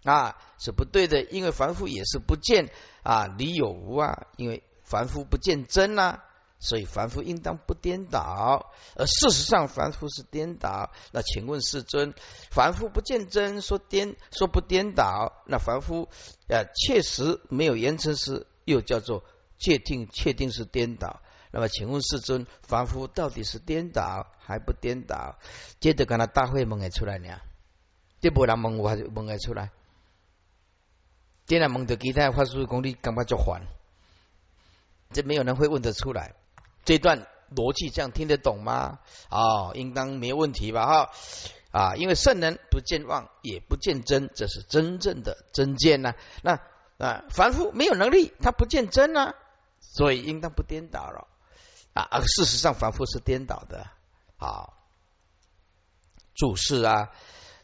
[0.06, 1.22] 啊，是不对的。
[1.22, 2.72] 因为凡夫也是不见
[3.04, 6.24] 啊理有无啊，因为凡夫不见真啊，
[6.60, 8.72] 所以凡夫应当不颠倒。
[8.96, 10.92] 而事实上，凡夫是颠倒。
[11.12, 12.14] 那请问世尊，
[12.50, 16.08] 凡夫不见真，说颠说不颠倒，那凡夫
[16.48, 19.26] 呃确实没有言成时，又叫做。
[19.58, 25.38] 确定确定是颠倒，那么请问世尊，凡夫到底是颠倒还不颠倒？
[25.80, 27.40] 接着看他大会问个出来呢？
[28.20, 29.72] 这波人问我还是问个出来？
[31.46, 33.62] 既然问的其他法师功力干嘛就还？
[35.12, 36.36] 这没有人会问得出来。
[36.84, 39.00] 这段逻辑这样听得懂吗？
[39.30, 40.86] 哦，应当没问题吧？
[40.86, 41.12] 哈
[41.72, 46.14] 啊，因为圣人不见妄，也不见真，这是真正的真见呢。
[46.42, 46.60] 那
[46.98, 49.36] 啊，凡夫没有能力，他不见真啊。
[49.94, 51.28] 所以应当不颠倒了
[51.94, 52.08] 啊！
[52.12, 53.88] 而事实上，凡夫是颠倒的。
[54.38, 54.74] 好，
[56.36, 57.12] 注释啊，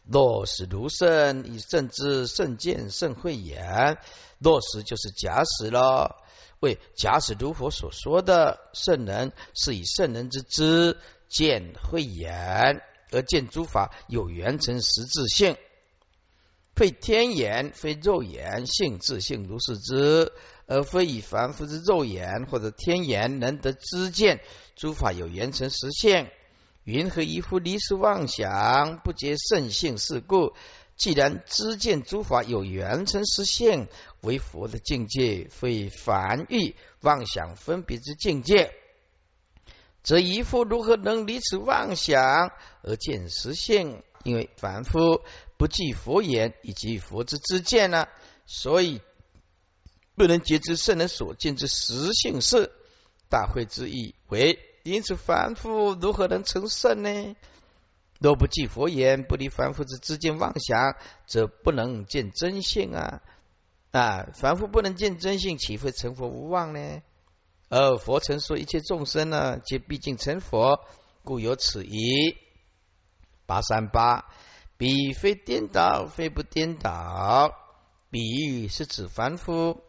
[0.04, 3.98] 若使如圣以圣知圣见圣慧眼，
[4.38, 6.16] 若使就是假使了。
[6.60, 15.56] 为假使如佛所说的圣人是以圣人之知见慧眼而见诸法有缘成实质性，
[16.74, 20.32] 非天眼，非肉眼，性自性如是之。
[20.66, 24.40] 而非以凡夫之肉眼或者天眼能得知见
[24.76, 26.32] 诸法有缘成实现，
[26.84, 30.54] 云何一夫离世妄想，不觉圣性是故？
[30.96, 33.88] 既然知见诸法有缘成实现，
[34.22, 38.72] 为佛的境界，非凡欲妄想分别之境界，
[40.02, 44.02] 则一夫如何能离此妄想而见实现？
[44.22, 45.20] 因为凡夫
[45.58, 48.06] 不记佛言以及佛之知见呢，
[48.46, 49.02] 所以。
[50.16, 52.70] 不能觉知圣人所见之实性是
[53.28, 57.36] 大会之意为，因此凡夫如何能成圣呢？
[58.20, 60.96] 若不记佛言，不离凡夫之知见妄想，
[61.26, 63.22] 则不能见真性啊！
[63.90, 67.02] 啊，凡夫不能见真性，岂会成佛无望呢？
[67.68, 70.80] 而佛曾说一切众生呢，皆毕竟成佛，
[71.24, 72.36] 故有此疑。
[73.46, 74.26] 八三八，
[74.76, 77.52] 彼非颠倒，非不颠倒。
[78.10, 79.82] 比喻是指凡夫。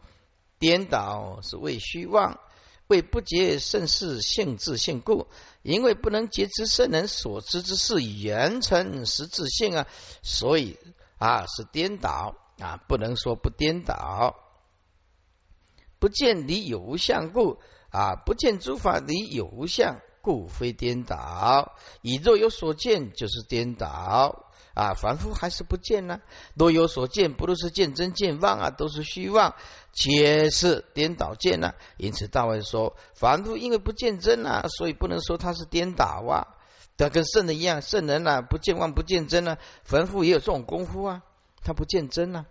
[0.65, 2.39] 颠倒是为虚妄，
[2.87, 5.27] 为不觉圣事性质性故，
[5.61, 9.87] 因为不能觉知圣人所知之事言成实质性啊，
[10.23, 10.79] 所以
[11.19, 14.35] 啊是颠倒啊，不能说不颠倒。
[15.99, 17.59] 不见离有无相故
[17.91, 24.41] 啊，不见诸法离有无相故非颠倒，以若有所见就是颠倒。
[24.73, 26.19] 啊，凡夫还是不见呢？
[26.55, 28.71] 若有所见，不都是见真见妄啊？
[28.71, 29.55] 都是虚妄，
[29.93, 31.75] 皆是颠倒见呢。
[31.97, 36.57] 因此，大卫说，凡夫因为不见真啊，所以不能说他是颠倒啊。
[36.97, 41.21] 他跟圣人一样，圣人呢不见妄不见真呢，凡夫也有这种功夫啊，
[41.63, 42.45] 他不见真呢。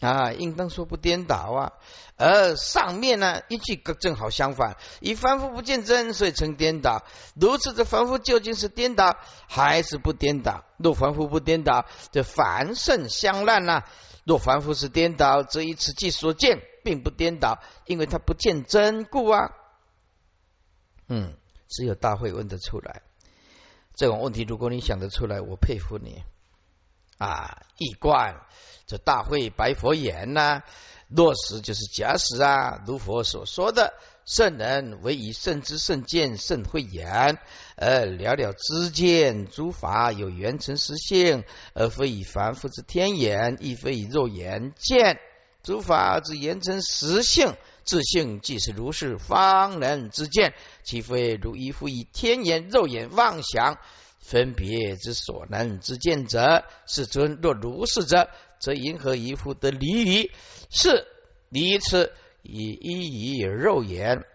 [0.00, 1.72] 啊，应当说不颠倒啊，
[2.16, 7.04] 而上面呢一句正好相反，以凡夫不见真，所以成颠倒。
[7.34, 10.64] 如此，这凡夫究竟是颠倒还是不颠倒？
[10.78, 13.84] 若凡夫不颠倒，这凡圣相烂呐；
[14.24, 19.52] 若凡夫是颠倒，则以此即所见，并不颠倒，因为他不见真故啊。
[21.08, 21.34] 嗯，
[21.68, 23.02] 只有大会问得出来
[23.94, 24.44] 这种问题。
[24.48, 26.22] 如果你想得出来，我佩服你
[27.20, 28.40] 啊，一观。
[28.86, 30.62] 这大会白佛言呐，
[31.08, 33.92] 落实就是假使啊，如佛所说的，
[34.24, 37.38] 圣人唯以圣之圣见圣慧言，
[37.76, 41.44] 而了了知见诸法有缘成实性，
[41.74, 45.20] 而非以凡夫之天眼，亦非以肉眼见
[45.62, 47.54] 诸法之言成实性，
[47.84, 53.78] 自性即是如是方能之见，岂非如一夫以天眼肉眼妄想
[54.30, 56.64] 分别之所能之见者？
[56.86, 58.30] 世尊若如是者。
[58.60, 60.30] 则银河一夫的离离
[60.68, 61.06] 是
[61.48, 62.12] 离此
[62.42, 64.26] 以一以肉眼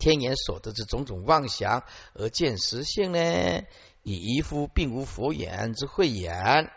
[0.00, 3.62] 天眼所得之种种妄想而见实性呢？
[4.02, 6.70] 以一夫并无佛眼之慧眼，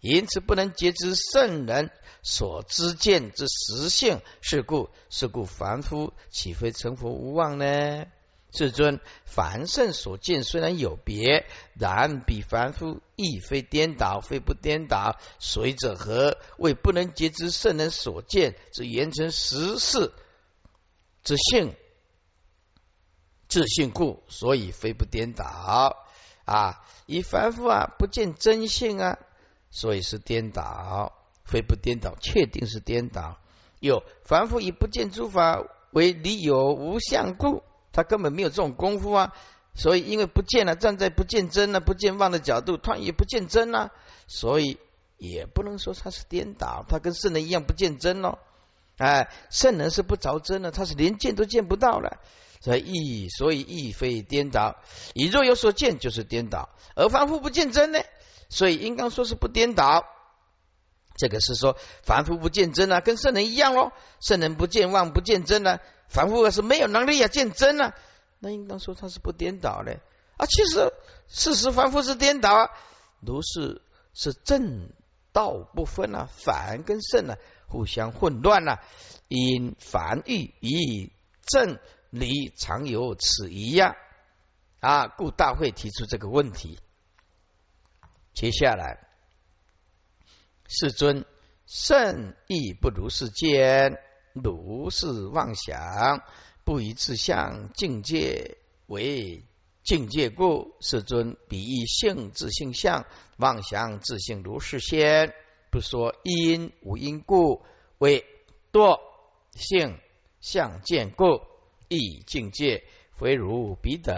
[0.00, 1.90] 因此不能截知圣人
[2.22, 4.20] 所知见之实性。
[4.40, 8.06] 是故，是故凡夫岂非成佛无望呢？
[8.50, 15.18] 至尊，凡圣所见虽然有别，然彼凡夫亦非颠倒，非不颠倒。
[15.38, 16.38] 随者何？
[16.58, 20.12] 为不能截知圣人所见之言成实事
[21.22, 21.74] 之性。
[23.48, 25.44] 自信故，所以非不颠倒
[26.44, 26.84] 啊！
[27.06, 29.18] 以凡夫啊不见真性啊，
[29.70, 31.12] 所以是颠倒，
[31.44, 33.38] 非不颠倒，确定是颠倒。
[33.78, 37.62] 有凡夫以不见诸法为理有无相故，
[37.96, 39.32] 他根本没有这种功夫啊。
[39.74, 43.90] 所以因为不见了，站在不见真呢、不见妄的角度，他也不见真啊，
[44.26, 44.78] 所以
[45.18, 48.38] 也不能说他是颠倒，他跟圣人一样不见真哦。
[48.96, 52.18] 哎，圣人是不着真的，他是连见都见不到了。
[52.60, 54.76] 所以亦所以亦非颠倒，
[55.12, 58.00] 以若有所见就是颠倒，而凡夫不见真呢？
[58.48, 60.06] 所以应当说是不颠倒。
[61.18, 63.92] 这个是说凡夫不见真啊，跟圣人一样喽。
[64.20, 67.94] 圣人不见妄不见真呢，凡夫是没有能力啊见真啊，
[68.38, 70.00] 那应当说他是不颠倒嘞
[70.36, 70.46] 啊。
[70.46, 70.92] 其实
[71.28, 72.70] 事实凡夫是颠倒啊，
[73.20, 73.82] 如是
[74.14, 74.90] 是正
[75.32, 77.36] 道不分啊，凡跟圣啊
[77.66, 78.80] 互相混乱了，
[79.28, 81.12] 因凡欲以
[81.46, 81.78] 正。
[82.10, 83.94] 离常有此一样
[84.80, 86.78] 啊，故大会提出这个问题。
[88.32, 89.06] 接下来，
[90.66, 91.26] 世尊
[91.66, 93.98] 圣亦不如是见，
[94.42, 96.22] 如是妄想，
[96.64, 99.44] 不以自相境界为
[99.82, 100.74] 境界故。
[100.80, 103.06] 世尊比以性自性相，
[103.38, 105.34] 妄想自性如是先，
[105.70, 107.62] 不说因无因故，
[107.98, 108.26] 为
[108.70, 109.00] 多
[109.52, 109.98] 性
[110.40, 111.40] 相见故。
[111.88, 112.84] 亦境界
[113.16, 114.14] 非如彼等，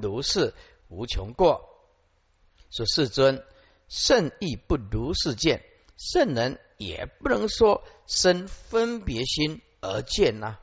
[0.00, 0.54] 如是
[0.88, 1.68] 无穷过。
[2.70, 3.44] 说世尊
[3.88, 5.62] 圣亦不如是见，
[5.96, 10.58] 圣人也不能说生分别心而见呐。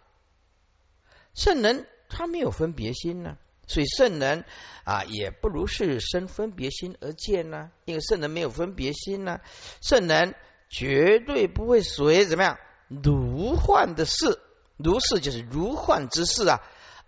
[1.33, 3.37] 圣人他没有分别心呢，
[3.67, 4.43] 所以圣人
[4.83, 7.71] 啊也不如是生分别心而见呐。
[7.85, 9.39] 因为圣人没有分别心呢，
[9.81, 10.35] 圣人
[10.69, 14.39] 绝对不会随怎么样如幻的事。
[14.77, 16.59] 如是就是如幻之事啊，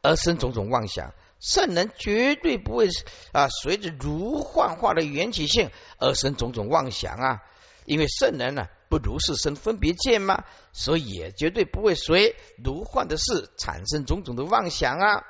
[0.03, 1.13] 而生种种妄想。
[1.39, 2.87] 圣人绝对不会
[3.31, 7.41] 啊，随着如幻化的缘起性而生种种妄想啊，
[7.85, 15.23] 因为圣人呢不如是生分别见嘛，所以也绝对不会随如幻的事产生种种的妄想啊。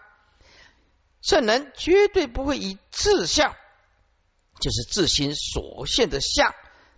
[1.21, 3.55] 圣人绝对不会以自相，
[4.59, 6.53] 就是自心所现的相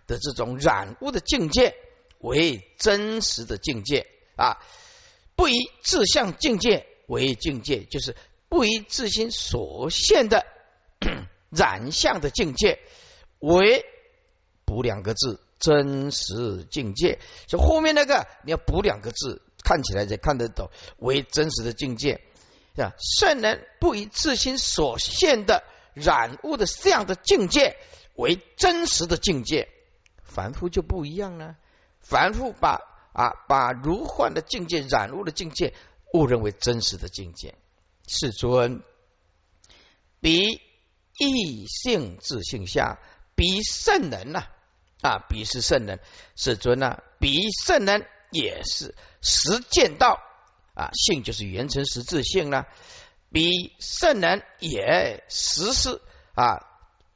[0.06, 1.76] 的这种染污的境界
[2.18, 4.58] 为真实的境界啊。
[5.36, 8.16] 不以自相境界为境界，就是
[8.48, 10.44] 不以自心所现的
[11.50, 12.80] 染相的境界
[13.38, 13.84] 为
[14.64, 17.18] 补两个字真实境界。
[17.46, 22.20] 就后面那个你要补两个字，看起来才看得懂为真实的境界。
[22.76, 27.76] 啊，圣人不以自心所现的染物的这样的境界
[28.14, 29.68] 为真实的境界，
[30.22, 31.56] 凡夫就不一样了。
[32.00, 32.80] 凡夫把。
[33.16, 35.72] 啊，把如幻的境界、染污的境界
[36.12, 37.54] 误认为真实的境界。
[38.06, 38.82] 世尊，
[40.20, 40.60] 比
[41.16, 42.98] 异性自性下
[43.34, 44.48] 比圣人呐，
[45.02, 46.00] 啊彼是圣人。
[46.34, 50.20] 世尊呐，彼圣人也是实见到
[50.74, 52.66] 啊，性就是缘成实自性了。
[53.30, 56.00] 彼圣人也实是
[56.34, 56.66] 啊，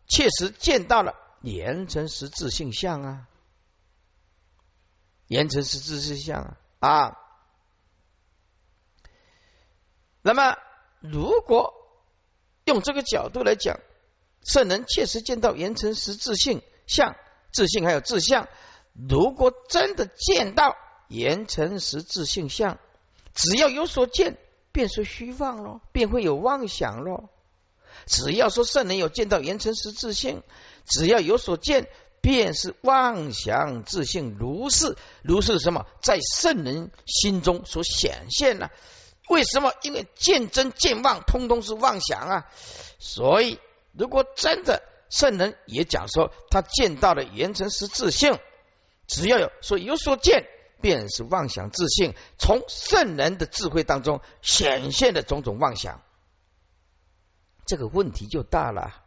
[0.09, 3.27] 确实见到了缘成实自性相啊。
[5.27, 7.19] 言成实自性相啊啊，
[10.23, 10.57] 那么
[10.99, 11.75] 如果
[12.65, 13.79] 用这个角度来讲，
[14.45, 17.15] 圣人确实见到言成实自性相，
[17.53, 18.49] 自信还有自相。
[18.93, 20.77] 如果真的见到
[21.09, 22.79] 言成实自性相，
[23.35, 24.37] 只要有所见，
[24.73, 27.31] 便是虚妄咯，便会有妄想咯。
[28.07, 30.43] 只要说圣人有见到言成实自性，
[30.87, 31.89] 只要有所见。
[32.23, 35.87] 便是妄想自性如是，如是什么？
[36.03, 38.69] 在圣人心中所显现呢？
[39.31, 39.73] 为什么？
[39.81, 42.47] 因为见真见妄，通通是妄想啊！
[42.99, 43.59] 所以，
[43.93, 48.39] 如果真的圣人也讲说，他见到了圆成实自性，
[49.07, 50.47] 只要有说有所见，
[50.81, 56.01] 便是妄想自性，从圣人的智慧当中显现的种种妄想，
[57.67, 59.05] 这个问题就大了。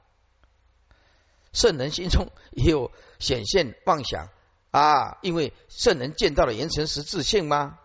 [1.53, 4.29] 圣人心中也有显现妄想
[4.71, 7.79] 啊，因为圣人见到了言成实自性吗？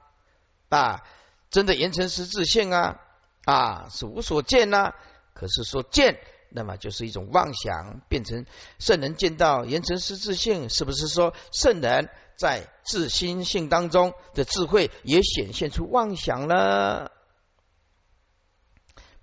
[0.71, 1.05] 啊，
[1.51, 3.01] 真的言成实自性啊
[3.45, 4.95] 啊，是无所见呐。
[5.35, 6.19] 可是说见，
[6.51, 8.47] 那么就是一种妄想，变成
[8.79, 17.13] 圣人见到言成实质性，是不是说圣人在自心性当中的智慧也显现出妄想了？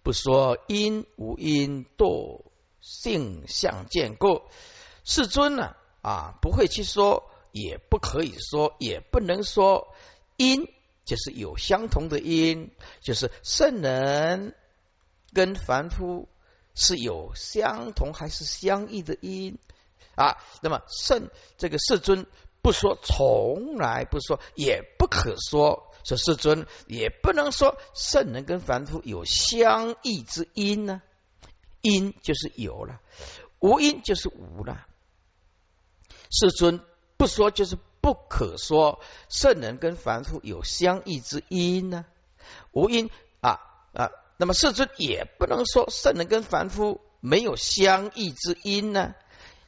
[0.04, 2.44] 不说因无因堕
[2.82, 4.50] 性相见过，
[5.04, 9.94] 世尊呢啊，不会去说，也不可以说，也不能说
[10.38, 10.68] 因。
[11.06, 14.56] 就是有相同的因，就是圣人
[15.34, 16.28] 跟凡夫
[16.76, 19.58] 是有相同还是相异的因
[20.16, 20.38] 啊？
[20.62, 22.28] 那么圣这个世尊
[22.62, 31.02] 不说，从来不说，也不可说，说世尊也不能说圣人跟凡夫有相异之因呢？
[31.82, 33.02] 因就是有了，
[33.60, 34.86] 无因就是无了。
[36.30, 36.82] 世尊
[37.18, 37.78] 不说，就是。
[38.06, 39.00] 不可说
[39.30, 42.06] 圣人跟凡夫有相异之因呢？
[42.72, 43.10] 无因
[43.42, 43.60] 啊
[43.94, 49.16] 啊，那么世尊也不能说圣人跟凡夫没有相异之因呢？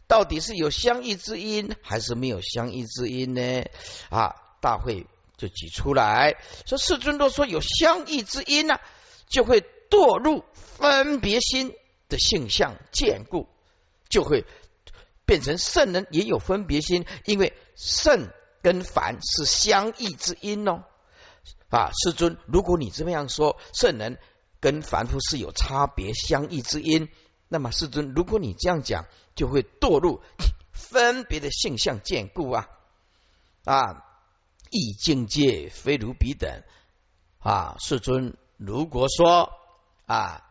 [0.08, 3.66] 到底是有相异之因，还是没有相异之因呢？
[4.10, 5.06] 啊，大会
[5.38, 8.80] 就举出来说，世尊若说有相异之因呢，
[9.28, 11.74] 就会堕入分别心
[12.10, 13.48] 的性相见故，
[14.10, 14.46] 就会。
[15.26, 18.30] 变成圣人也有分别心，因为圣
[18.62, 20.86] 跟凡是相异之因哦。
[21.68, 24.20] 啊，世尊，如果你这么样说，圣人
[24.60, 27.10] 跟凡夫是有差别相异之因，
[27.48, 29.06] 那么世尊，如果你这样讲，
[29.36, 30.22] 就会堕入
[30.72, 32.68] 分别的性相见故啊
[33.64, 34.06] 啊，
[34.70, 36.64] 异境界非如彼等
[37.40, 39.52] 啊，世尊，如果说
[40.06, 40.44] 啊。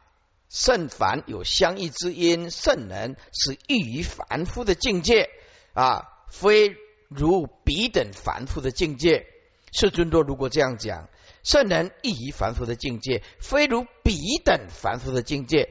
[0.49, 5.29] 圣凡有相异之因，圣人是异于凡夫的境界
[5.75, 6.77] 啊，非
[7.09, 9.27] 如彼等凡夫的境界。
[9.73, 11.09] 世尊多如果这样讲，
[11.47, 15.71] 圣人异于凡夫的境界，非如彼等凡夫的境界。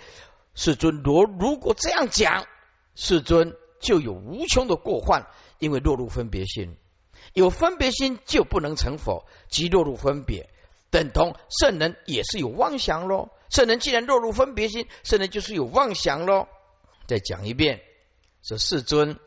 [0.53, 2.47] 世尊若如果这样讲，
[2.95, 5.27] 世尊就有无穷的过患，
[5.59, 6.77] 因为落入分别心，
[7.33, 10.49] 有分别心就不能成佛，即落入分别，
[10.91, 13.31] 等同圣人也是有妄想喽。
[13.49, 16.47] 圣人既然落入分别心，圣人就是有妄想喽。
[17.05, 17.81] 再讲一遍，
[18.41, 19.19] 说世尊，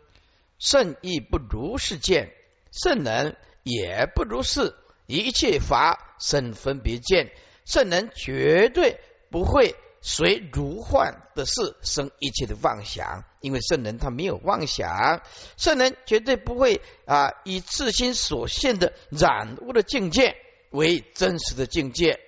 [0.58, 2.32] 圣亦不如是见，
[2.72, 4.74] 圣人也不如是，
[5.04, 7.32] 一切法圣分别见，
[7.64, 9.00] 圣人绝对
[9.30, 15.22] 不会随如幻的事生一切的妄想，因为圣人他没有妄想，
[15.56, 20.36] 圣人绝对不会啊以自心所现的染污的境界
[20.70, 22.20] 为真实的境界。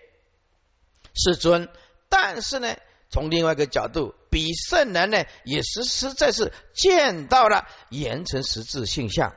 [1.15, 1.69] 世尊，
[2.09, 2.77] 但是呢，
[3.09, 9.35] 从另外一个角度，比圣人呢，也实实在是见到了严成实质性相。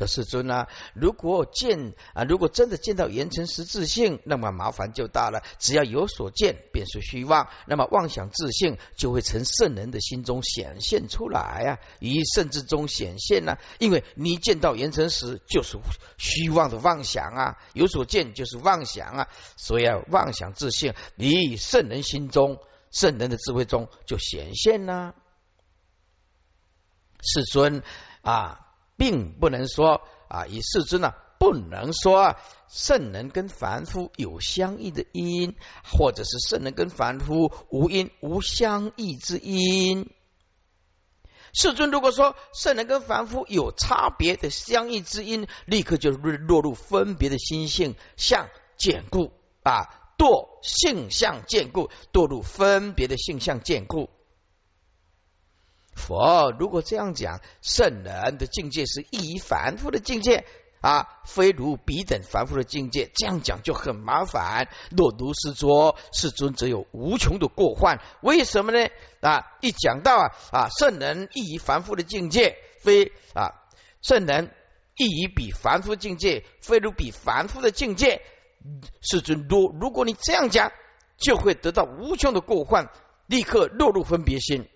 [0.00, 5.42] 的世尊啊，如果见啊，如果真的见到言成实自性，那么麻烦就大了。
[5.58, 13.58] 只要有所见，便是虚妄，那么妄想自性就会从圣人的心中显现出来啊，于圣智中显现呢。
[13.78, 15.76] 因为你见到言成实，就是
[16.16, 19.28] 虚妄的妄想啊，有所见就是妄想啊，
[19.58, 22.58] 所以啊，妄想自性于圣人心中，
[22.90, 25.14] 圣人的智慧中就显现了。
[27.22, 27.82] 世尊
[28.22, 28.66] 啊。
[29.00, 32.36] 并不能说啊，以世尊呢，不能说
[32.68, 40.10] 圣人跟凡夫有相异的因，或者是圣人跟凡夫无因无相异之因。
[41.54, 49.32] 世尊如果说圣人跟凡夫有差别的相异之因，立刻就落入分别的心性相见故
[49.62, 54.10] 啊，堕性相见故，堕入分别的性相见故。
[56.00, 60.44] 佛如果这样讲，圣人的境界是异于凡夫的境界
[60.80, 63.10] 啊，非如彼等凡夫的境界。
[63.14, 64.68] 这样讲就很麻烦。
[64.96, 68.00] 若如是说，世尊则有无穷的过患。
[68.22, 68.88] 为什么呢？
[69.20, 73.52] 啊，一讲到啊啊，圣人异于凡夫的境界，非啊，
[74.00, 74.54] 圣人
[74.96, 78.22] 异于比凡夫境界，非如比凡夫的境界。
[79.02, 80.72] 世尊多如果你这样讲，
[81.18, 82.88] 就会得到无穷的过患，
[83.26, 84.66] 立刻落入分别心。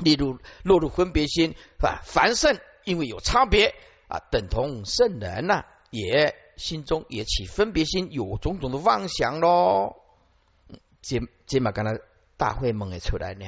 [0.00, 3.74] 例如落入分别心啊，凡圣因为有差别
[4.08, 9.96] 啊，等同圣人呐，也心中也起分别心，有种种的妄想喽。
[11.02, 12.00] 这这嘛，刚才
[12.36, 13.46] 大会梦也出来呢，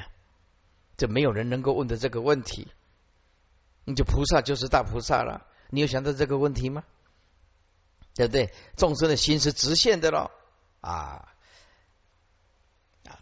[0.97, 2.69] 这没有人能够问的这个问题，
[3.85, 5.47] 你就菩萨就是大菩萨了。
[5.71, 6.85] 你有想到这个问题吗？
[8.15, 8.53] 对不对？
[8.77, 10.31] 众生的心是直线的喽
[10.81, 11.32] 啊。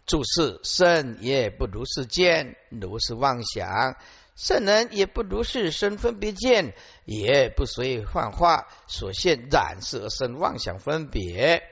[0.05, 3.95] 注释圣也不如是见，如是妄想；
[4.35, 6.73] 圣人也不如是生分别见，
[7.05, 11.63] 也不随幻化所现染色而生妄想分别。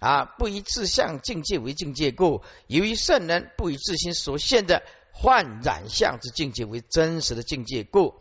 [0.00, 4.82] 啊，不以自相境界为境界故，由于圣人不以自心所现的
[5.12, 8.14] 幻染相之境界为真实的境界故，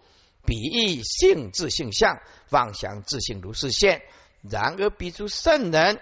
[0.46, 2.20] 比喻性自性相，
[2.52, 4.02] 妄想自性如是现。
[4.50, 6.00] 然而，彼诸圣人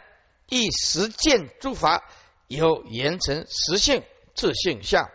[0.50, 2.04] 亦实践诸法，
[2.56, 4.04] 有言成实性
[4.36, 5.10] 自性相。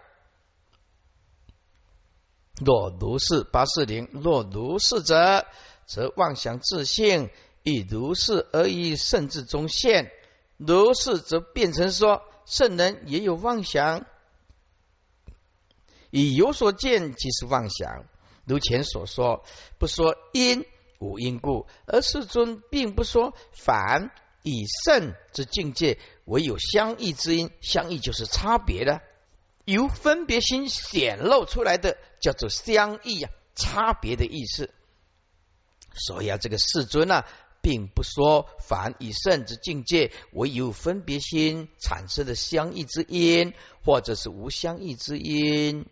[2.65, 5.47] 若如是八四零，若如是者，
[5.87, 7.31] 则妄想自性
[7.63, 10.11] 以如是而以甚至中现。
[10.57, 14.07] 如是，则变成说圣人也有妄想，
[16.11, 18.07] 以有所见即是妄想。
[18.47, 19.45] 如前所说，
[19.79, 20.65] 不说因
[20.99, 24.11] 无因故，而世尊并不说反
[24.47, 29.03] 以圣之境界唯有相异之因，相异就是差别的，
[29.65, 34.71] 由分别心显露出来的叫做相异啊，差别的意思。
[35.95, 37.25] 所以啊，这个世尊呢。
[37.63, 45.85] 并不说凡以圣之境界，唯有分别心产生的相异之因，或者是无相异之因。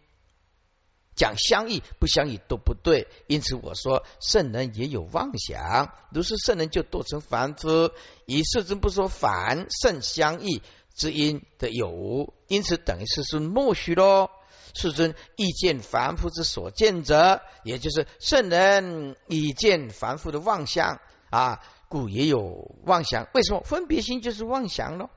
[1.17, 3.09] 讲相异不相异都不对。
[3.27, 7.91] 因此我说圣人也有妄想，如是圣人就堕成凡夫。
[8.27, 10.62] 以世尊不说凡圣相异
[10.95, 14.31] 之因的有无，因此等于是是默许咯。
[14.75, 21.01] 世尊意见凡夫之所见者，也就是圣人以见凡夫的妄想。
[21.31, 23.29] 啊，故也有妄想。
[23.35, 25.11] 为什么分别心就是妄想咯？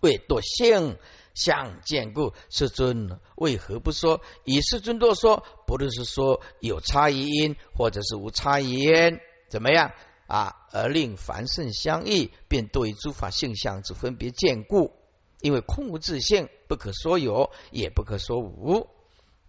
[0.00, 0.98] 为多性
[1.34, 4.20] 相见故，世尊为何不说？
[4.44, 9.18] 以世尊多说，不论是说有差异因，或者是无差异因，
[9.48, 9.92] 怎么样
[10.26, 10.54] 啊？
[10.72, 14.92] 而令凡圣相异，便对诸法性相之分别见故。
[15.40, 18.88] 因为空无自性，不可说有，也不可说无。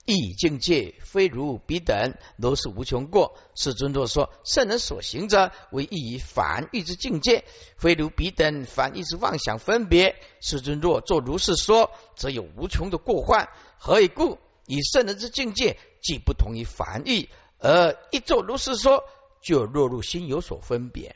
[0.05, 3.35] 异境界非如彼等，都是无穷过。
[3.55, 7.43] 世尊若说圣人所行者为异于凡欲之境界，
[7.75, 10.15] 非如彼等凡欲之妄想分别。
[10.41, 13.49] 世尊若作如是说，则有无穷的过患。
[13.79, 14.37] 何以故？
[14.67, 17.29] 以圣人之境界既不同于凡欲，
[17.59, 19.03] 而一作如是说，
[19.41, 21.15] 就落入心有所分别。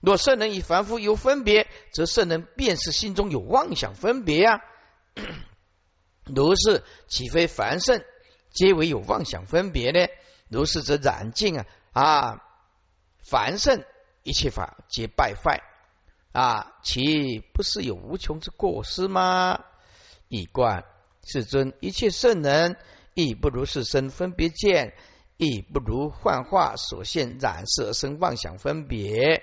[0.00, 4.62] 若圣人与凡夫有分别，则圣人便是心中有妄想分别呀。
[6.34, 8.02] 如是，岂非凡圣
[8.50, 10.06] 皆为有妄想分别呢？
[10.48, 12.42] 如是则染净啊啊！
[13.22, 13.84] 凡圣
[14.22, 15.62] 一切法皆败坏
[16.32, 19.64] 啊，岂不是有无穷之过失吗？
[20.28, 20.84] 以观
[21.24, 22.76] 世尊，一切圣人
[23.14, 24.94] 亦不如是身分别见，
[25.36, 29.42] 亦不如幻化所现染色生妄想分别。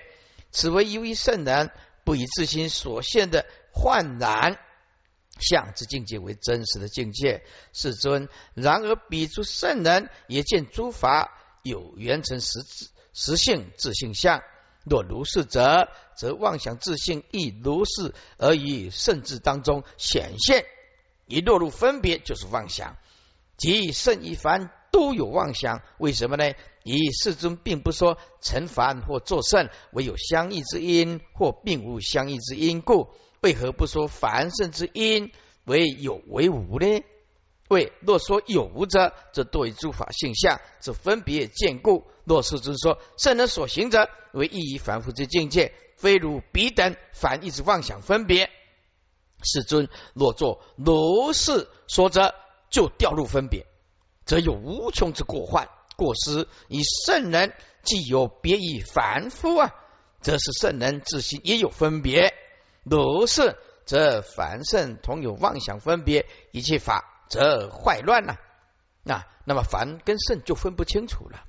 [0.50, 1.70] 此为由于圣人
[2.04, 4.58] 不以自心所现的幻染。
[5.38, 8.28] 相之境界为真实的境界，世尊。
[8.54, 11.32] 然而彼诸圣人也见诸法
[11.62, 14.42] 有缘成实质实性自性相。
[14.84, 20.64] 若如是者，则妄想自性亦如是，而于圣智当中显现，
[21.26, 22.96] 一落入分别就是妄想。
[23.56, 26.52] 即圣一凡都有妄想，为什么呢？
[26.84, 33.08] 以世尊并不说成凡或作圣，唯有相异之因，或并无相异之因故。
[33.46, 35.30] 为何不说凡圣之因
[35.66, 37.04] 为有为无呢？
[37.68, 42.04] 为若说有无者，则多于诸法性相之分别见故。
[42.24, 48.50] 若是之说圣人所行者为异于凡夫之境界，非如彼等凡一直妄想分别。
[49.44, 52.34] 世尊若作如是说者，
[52.68, 53.64] 就掉入分别，
[54.24, 56.48] 则有无穷之过患过失。
[56.66, 59.72] 以圣人既有别于凡夫啊，
[60.20, 62.34] 则是圣人自心也有分别。
[62.88, 68.38] 如是，则凡圣同有妄想分别，一切法则坏乱了。
[69.02, 71.44] 那那么凡跟圣就分不清楚了。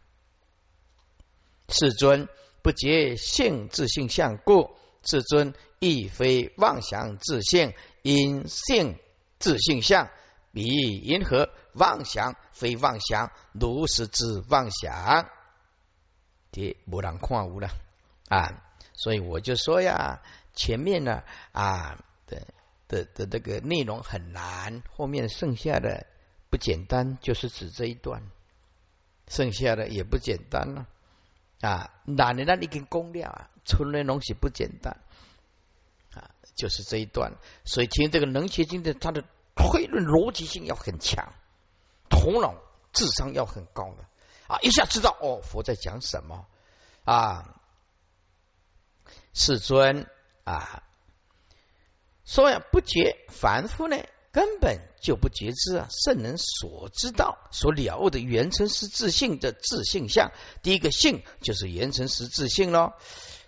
[1.70, 2.28] 世尊
[2.64, 8.98] 不结性自性相故，世尊亦非妄想自性，因性
[9.38, 10.10] 自性相，
[10.54, 15.30] 比因何妄想非妄想，如是之妄想，
[16.52, 17.70] 这无人看无了
[18.28, 18.64] 啊！
[18.98, 20.22] 所以我就说呀。
[20.60, 21.22] 前面呢
[21.52, 22.48] 啊的
[22.88, 26.08] 的的这个内容很难，后面剩下的
[26.50, 28.24] 不简单，就是指这一段，
[29.28, 30.88] 剩下的也不简单了
[31.62, 31.92] 啊。
[32.06, 34.98] 难的那已经攻了啊，存的东西不简单
[36.16, 37.34] 啊，就是这一段。
[37.66, 39.24] 所以听这个《能学经》的，它的
[39.56, 41.34] 推论逻辑性要很强，
[42.10, 42.56] 头脑
[42.94, 44.06] 智商要很高的
[44.48, 46.48] 啊，一下知道哦，佛在讲什么
[47.04, 47.57] 啊，
[49.38, 50.08] 世尊。
[50.44, 50.82] 啊，
[52.26, 53.98] 说呀，不觉凡夫呢，
[54.32, 55.88] 根本就不觉知啊。
[55.92, 60.32] 圣人所知道、所了悟的原成实自性的自性相，
[60.64, 62.94] 第一个性就是原成实自性喽。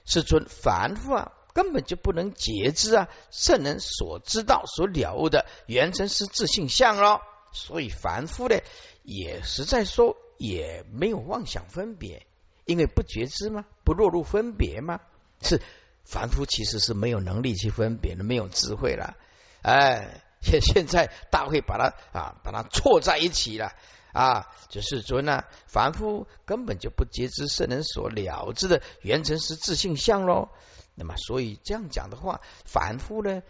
[0.05, 7.21] 世尊，凡夫啊，根本就不能觉知啊，圣人所知道、所了悟的原成是自性相咯。
[7.51, 8.59] 所以凡夫呢，
[9.03, 12.27] 也实在说也没有妄想分别，
[12.65, 13.65] 因为不觉知吗？
[13.85, 14.99] 不落入分别吗？
[15.41, 15.61] 是
[16.09, 19.15] 凡夫其实是没有能力去分别的，没有智慧了。
[19.61, 23.73] 哎，现现在大会把它啊，把它错在一起了
[24.11, 24.47] 啊！
[24.69, 30.49] 就是说呢，凡夫根本就不觉知圣人所了知的原成是自性相喽。
[30.95, 33.43] 那么，所以这样讲的话，凡夫呢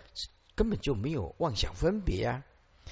[0.55, 2.43] 根本就没有妄想分别啊，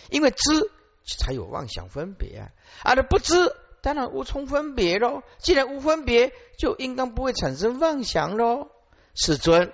[0.10, 0.72] 因为知
[1.20, 2.52] 才有妄想分别啊，
[2.84, 5.24] 啊，那不知当然无从分别喽。
[5.40, 8.70] 既然无分别，就应当不会产生妄想喽。
[9.18, 9.74] 世尊，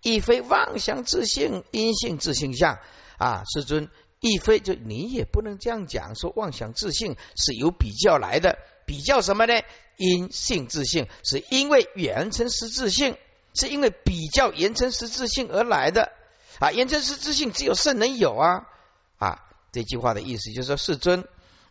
[0.00, 2.78] 亦非妄想自性，因性自性相
[3.18, 3.42] 啊。
[3.52, 9.52] 世尊，亦非就你也不能这样讲，说妄想自性是由比较来的，比较什么呢？
[9.96, 13.18] 因性自性，是因为缘成实自性。
[13.54, 16.12] 是因为比较缘成实质性而来的
[16.60, 18.68] 啊，缘成实质性只有圣人有啊
[19.16, 19.42] 啊！
[19.72, 21.26] 这句话的意思就是说，世尊，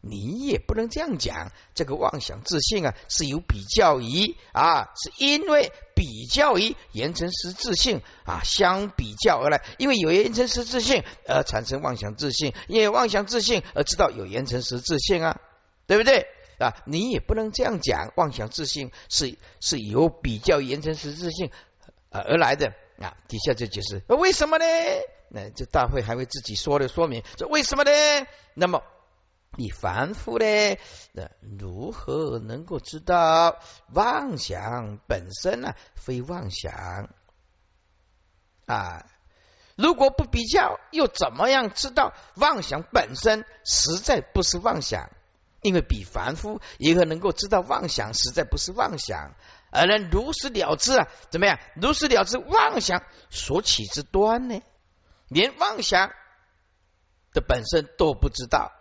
[0.10, 1.52] 你也不能这样讲。
[1.74, 9.64] 这个妄想自信啊，是有比较于啊，是因为比较于言成实质性啊，相比较而来。
[9.78, 15.42] 因为有言成实质性而产生妄想自信，因为妄想自信而知道有言成实质性啊，
[15.86, 16.28] 对不对
[16.60, 16.74] 啊？
[16.86, 21.52] 你也不能这样讲，妄想自信是是有比较言成实质性。
[22.10, 24.66] 啊，而来的啊，底下就解释，为什么呢？
[25.30, 27.92] 那这大会还会自己说的说明，这为什么呢？
[28.54, 28.82] 那么
[29.56, 30.46] 你凡夫呢，
[31.14, 31.30] 那
[31.60, 33.60] 如何能够知道
[33.94, 35.74] 妄想本身呢？
[35.96, 37.10] 非妄想
[38.66, 39.06] 啊！
[39.76, 45.10] 如果不比较，又怎么样知道妄想本身实在不是妄想？
[45.62, 49.34] 因为比凡夫也可能够知道妄想实在不是妄想。
[49.70, 51.08] 而能如实了知啊？
[51.30, 51.60] 怎么样？
[51.76, 54.62] 如实了知妄想所起之端呢？
[55.28, 56.12] 连妄想
[57.34, 58.72] 的本身都不知道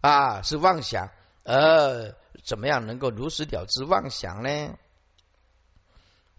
[0.00, 1.10] 啊，是妄想。
[1.42, 4.76] 呃，怎么样能够如实了知妄想呢？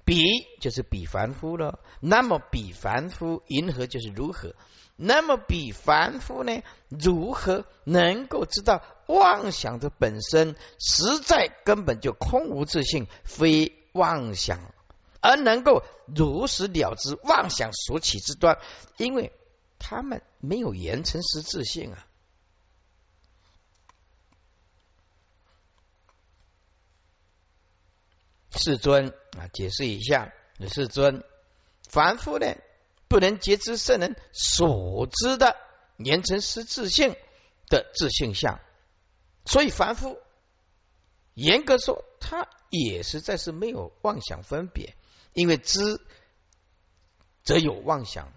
[0.06, 0.24] 比
[0.60, 1.80] 就是比凡夫了。
[2.00, 4.56] 那么比凡夫银河就是如何？
[4.96, 6.62] 那么比凡夫呢？
[6.90, 13.76] 如何能够知道妄想的本身实在根本就空无自性，非？
[13.92, 14.72] 妄想
[15.20, 18.60] 而能够如实了知妄想所起之端，
[18.98, 19.34] 因为
[19.80, 22.06] 他们没有言成实自性啊。
[28.52, 30.34] 世尊啊，解释一下，
[30.70, 31.24] 世尊，
[31.90, 32.56] 凡夫呢
[33.08, 35.56] 不能觉知圣人所知的
[35.98, 37.16] 言成实自性
[37.68, 38.60] 的自性相，
[39.46, 40.18] 所以凡夫
[41.34, 42.48] 严格说他。
[42.72, 44.96] 也实在是没有妄想分别，
[45.34, 46.00] 因为知
[47.44, 48.32] 则有妄想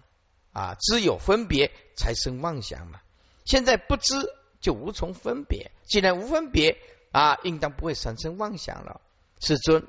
[0.53, 2.99] 啊，知有分别才生妄想嘛。
[3.45, 4.15] 现在不知
[4.59, 6.79] 就无从分别，既然无分别
[7.11, 9.01] 啊，应当不会产生妄想了。
[9.39, 9.85] 世尊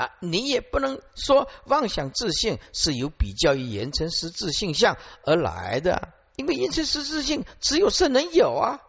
[0.00, 8.80] 啊，你也不能说妄想自性是由比较于言成实自性相而来的，因为言成实自性只有圣人有啊，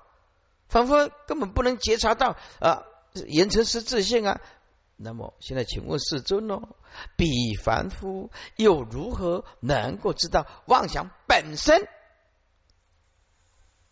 [0.69, 2.83] 仿佛根本不能觉察到啊。
[3.27, 4.39] 言成实自性啊，
[4.95, 6.61] 那么现在请问世尊哦，
[7.17, 7.27] 彼
[7.61, 11.89] 凡夫又如何能够知道妄想本身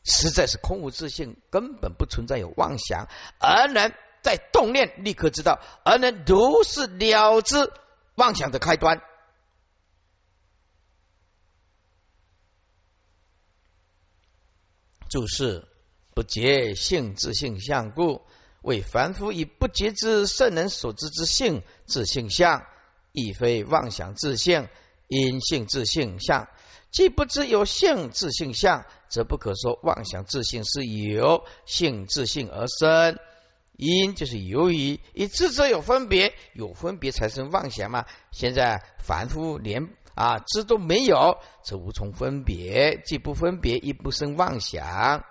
[0.05, 3.09] 实在是空无自性，根本不存在有妄想，
[3.41, 3.91] 而能
[4.21, 7.71] 在动念立刻知道，而能如是了知
[8.15, 9.01] 妄想的开端？
[15.09, 15.67] 注释：
[16.13, 18.21] 不觉性自性相故。
[18.61, 22.65] 为凡夫以不觉之圣人所知之性自性相，
[23.13, 24.67] 亦非妄想自性，
[25.07, 26.49] 因性自性相。
[26.91, 33.17] 既不知有性自性相，则不可说妄想自性是由性自性而生。
[33.79, 38.05] 因就是由于以知者有分别，有分别才生妄想嘛。
[38.29, 43.01] 现在凡夫连啊知都没有，则无从分别。
[43.05, 45.23] 既不分别，亦不生妄想。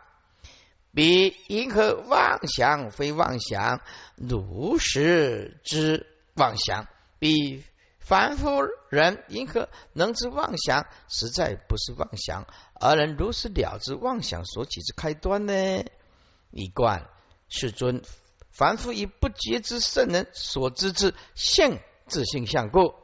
[0.95, 3.83] 彼因何妄想非妄想，
[4.17, 6.89] 如实知妄想？
[7.19, 7.63] 彼
[7.99, 10.87] 凡夫人因何能知妄想？
[11.07, 12.47] 实在不是妄想，
[12.81, 15.85] 而能如实了知妄想所起之开端呢？
[16.51, 17.11] 一贯
[17.51, 18.03] 世尊，
[18.51, 22.95] 凡夫以不觉知圣人所知之性自性相故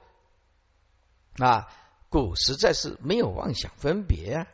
[1.38, 1.68] 啊，
[2.08, 4.46] 故实在是没有妄想分别啊。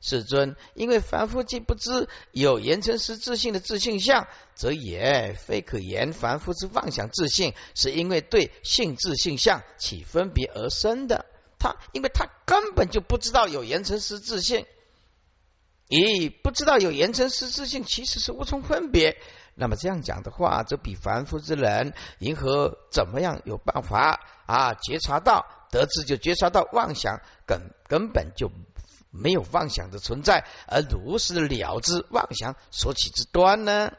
[0.00, 11.26] 世尊，因为凡夫既不知有言成实自性的自性相，则也非可言凡夫之妄想自性，是因为对性自性相起分别而生的。
[11.58, 14.66] 他因为他根本就不知道有言成实质性，
[15.88, 19.20] 咦，不知道有言成实质性，其实是无从分别。
[19.60, 24.74] 那么这样讲的话，则比凡夫之人，银河怎么样有办法啊？
[24.74, 28.52] 觉察到得知就觉察到妄想，根根本就
[29.10, 33.92] 没有妄想的存在，而如实了知妄想所起之端呢？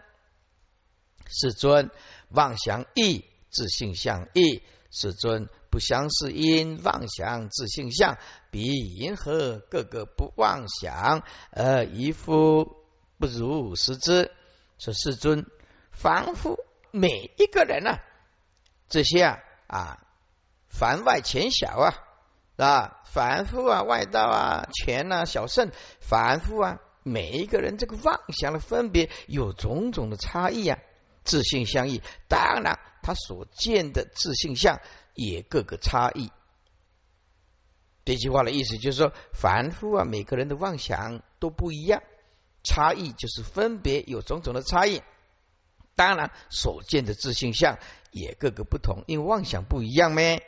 [1.28, 1.92] 世尊，
[2.30, 4.64] 妄想异，自性相异。
[4.92, 8.18] 世尊，不相是因，妄想自性相，
[8.50, 8.64] 比
[8.96, 12.78] 银河个个不妄想，而一夫
[13.20, 14.32] 不如实之。
[14.80, 15.46] 说世尊，
[15.92, 16.58] 凡夫
[16.90, 18.00] 每一个人啊，
[18.88, 20.08] 这些啊啊，
[20.70, 21.94] 凡外浅小啊
[22.56, 30.80] 啊，凡夫啊，外道啊，钱啊，小圣，凡夫啊，每一个人这个妄想的分别有种种的差异啊，
[31.26, 34.80] 自性相异，当然他所见的自性相
[35.14, 36.32] 也各个差异。
[38.06, 42.02] 这句话的意思就是说，凡夫啊，每个人的妄想都不一样。
[42.64, 45.02] 差异就是分别有种种的差异，
[45.96, 47.78] 当然所见的自性相
[48.12, 50.44] 也各个不同，因为妄想不一样咩。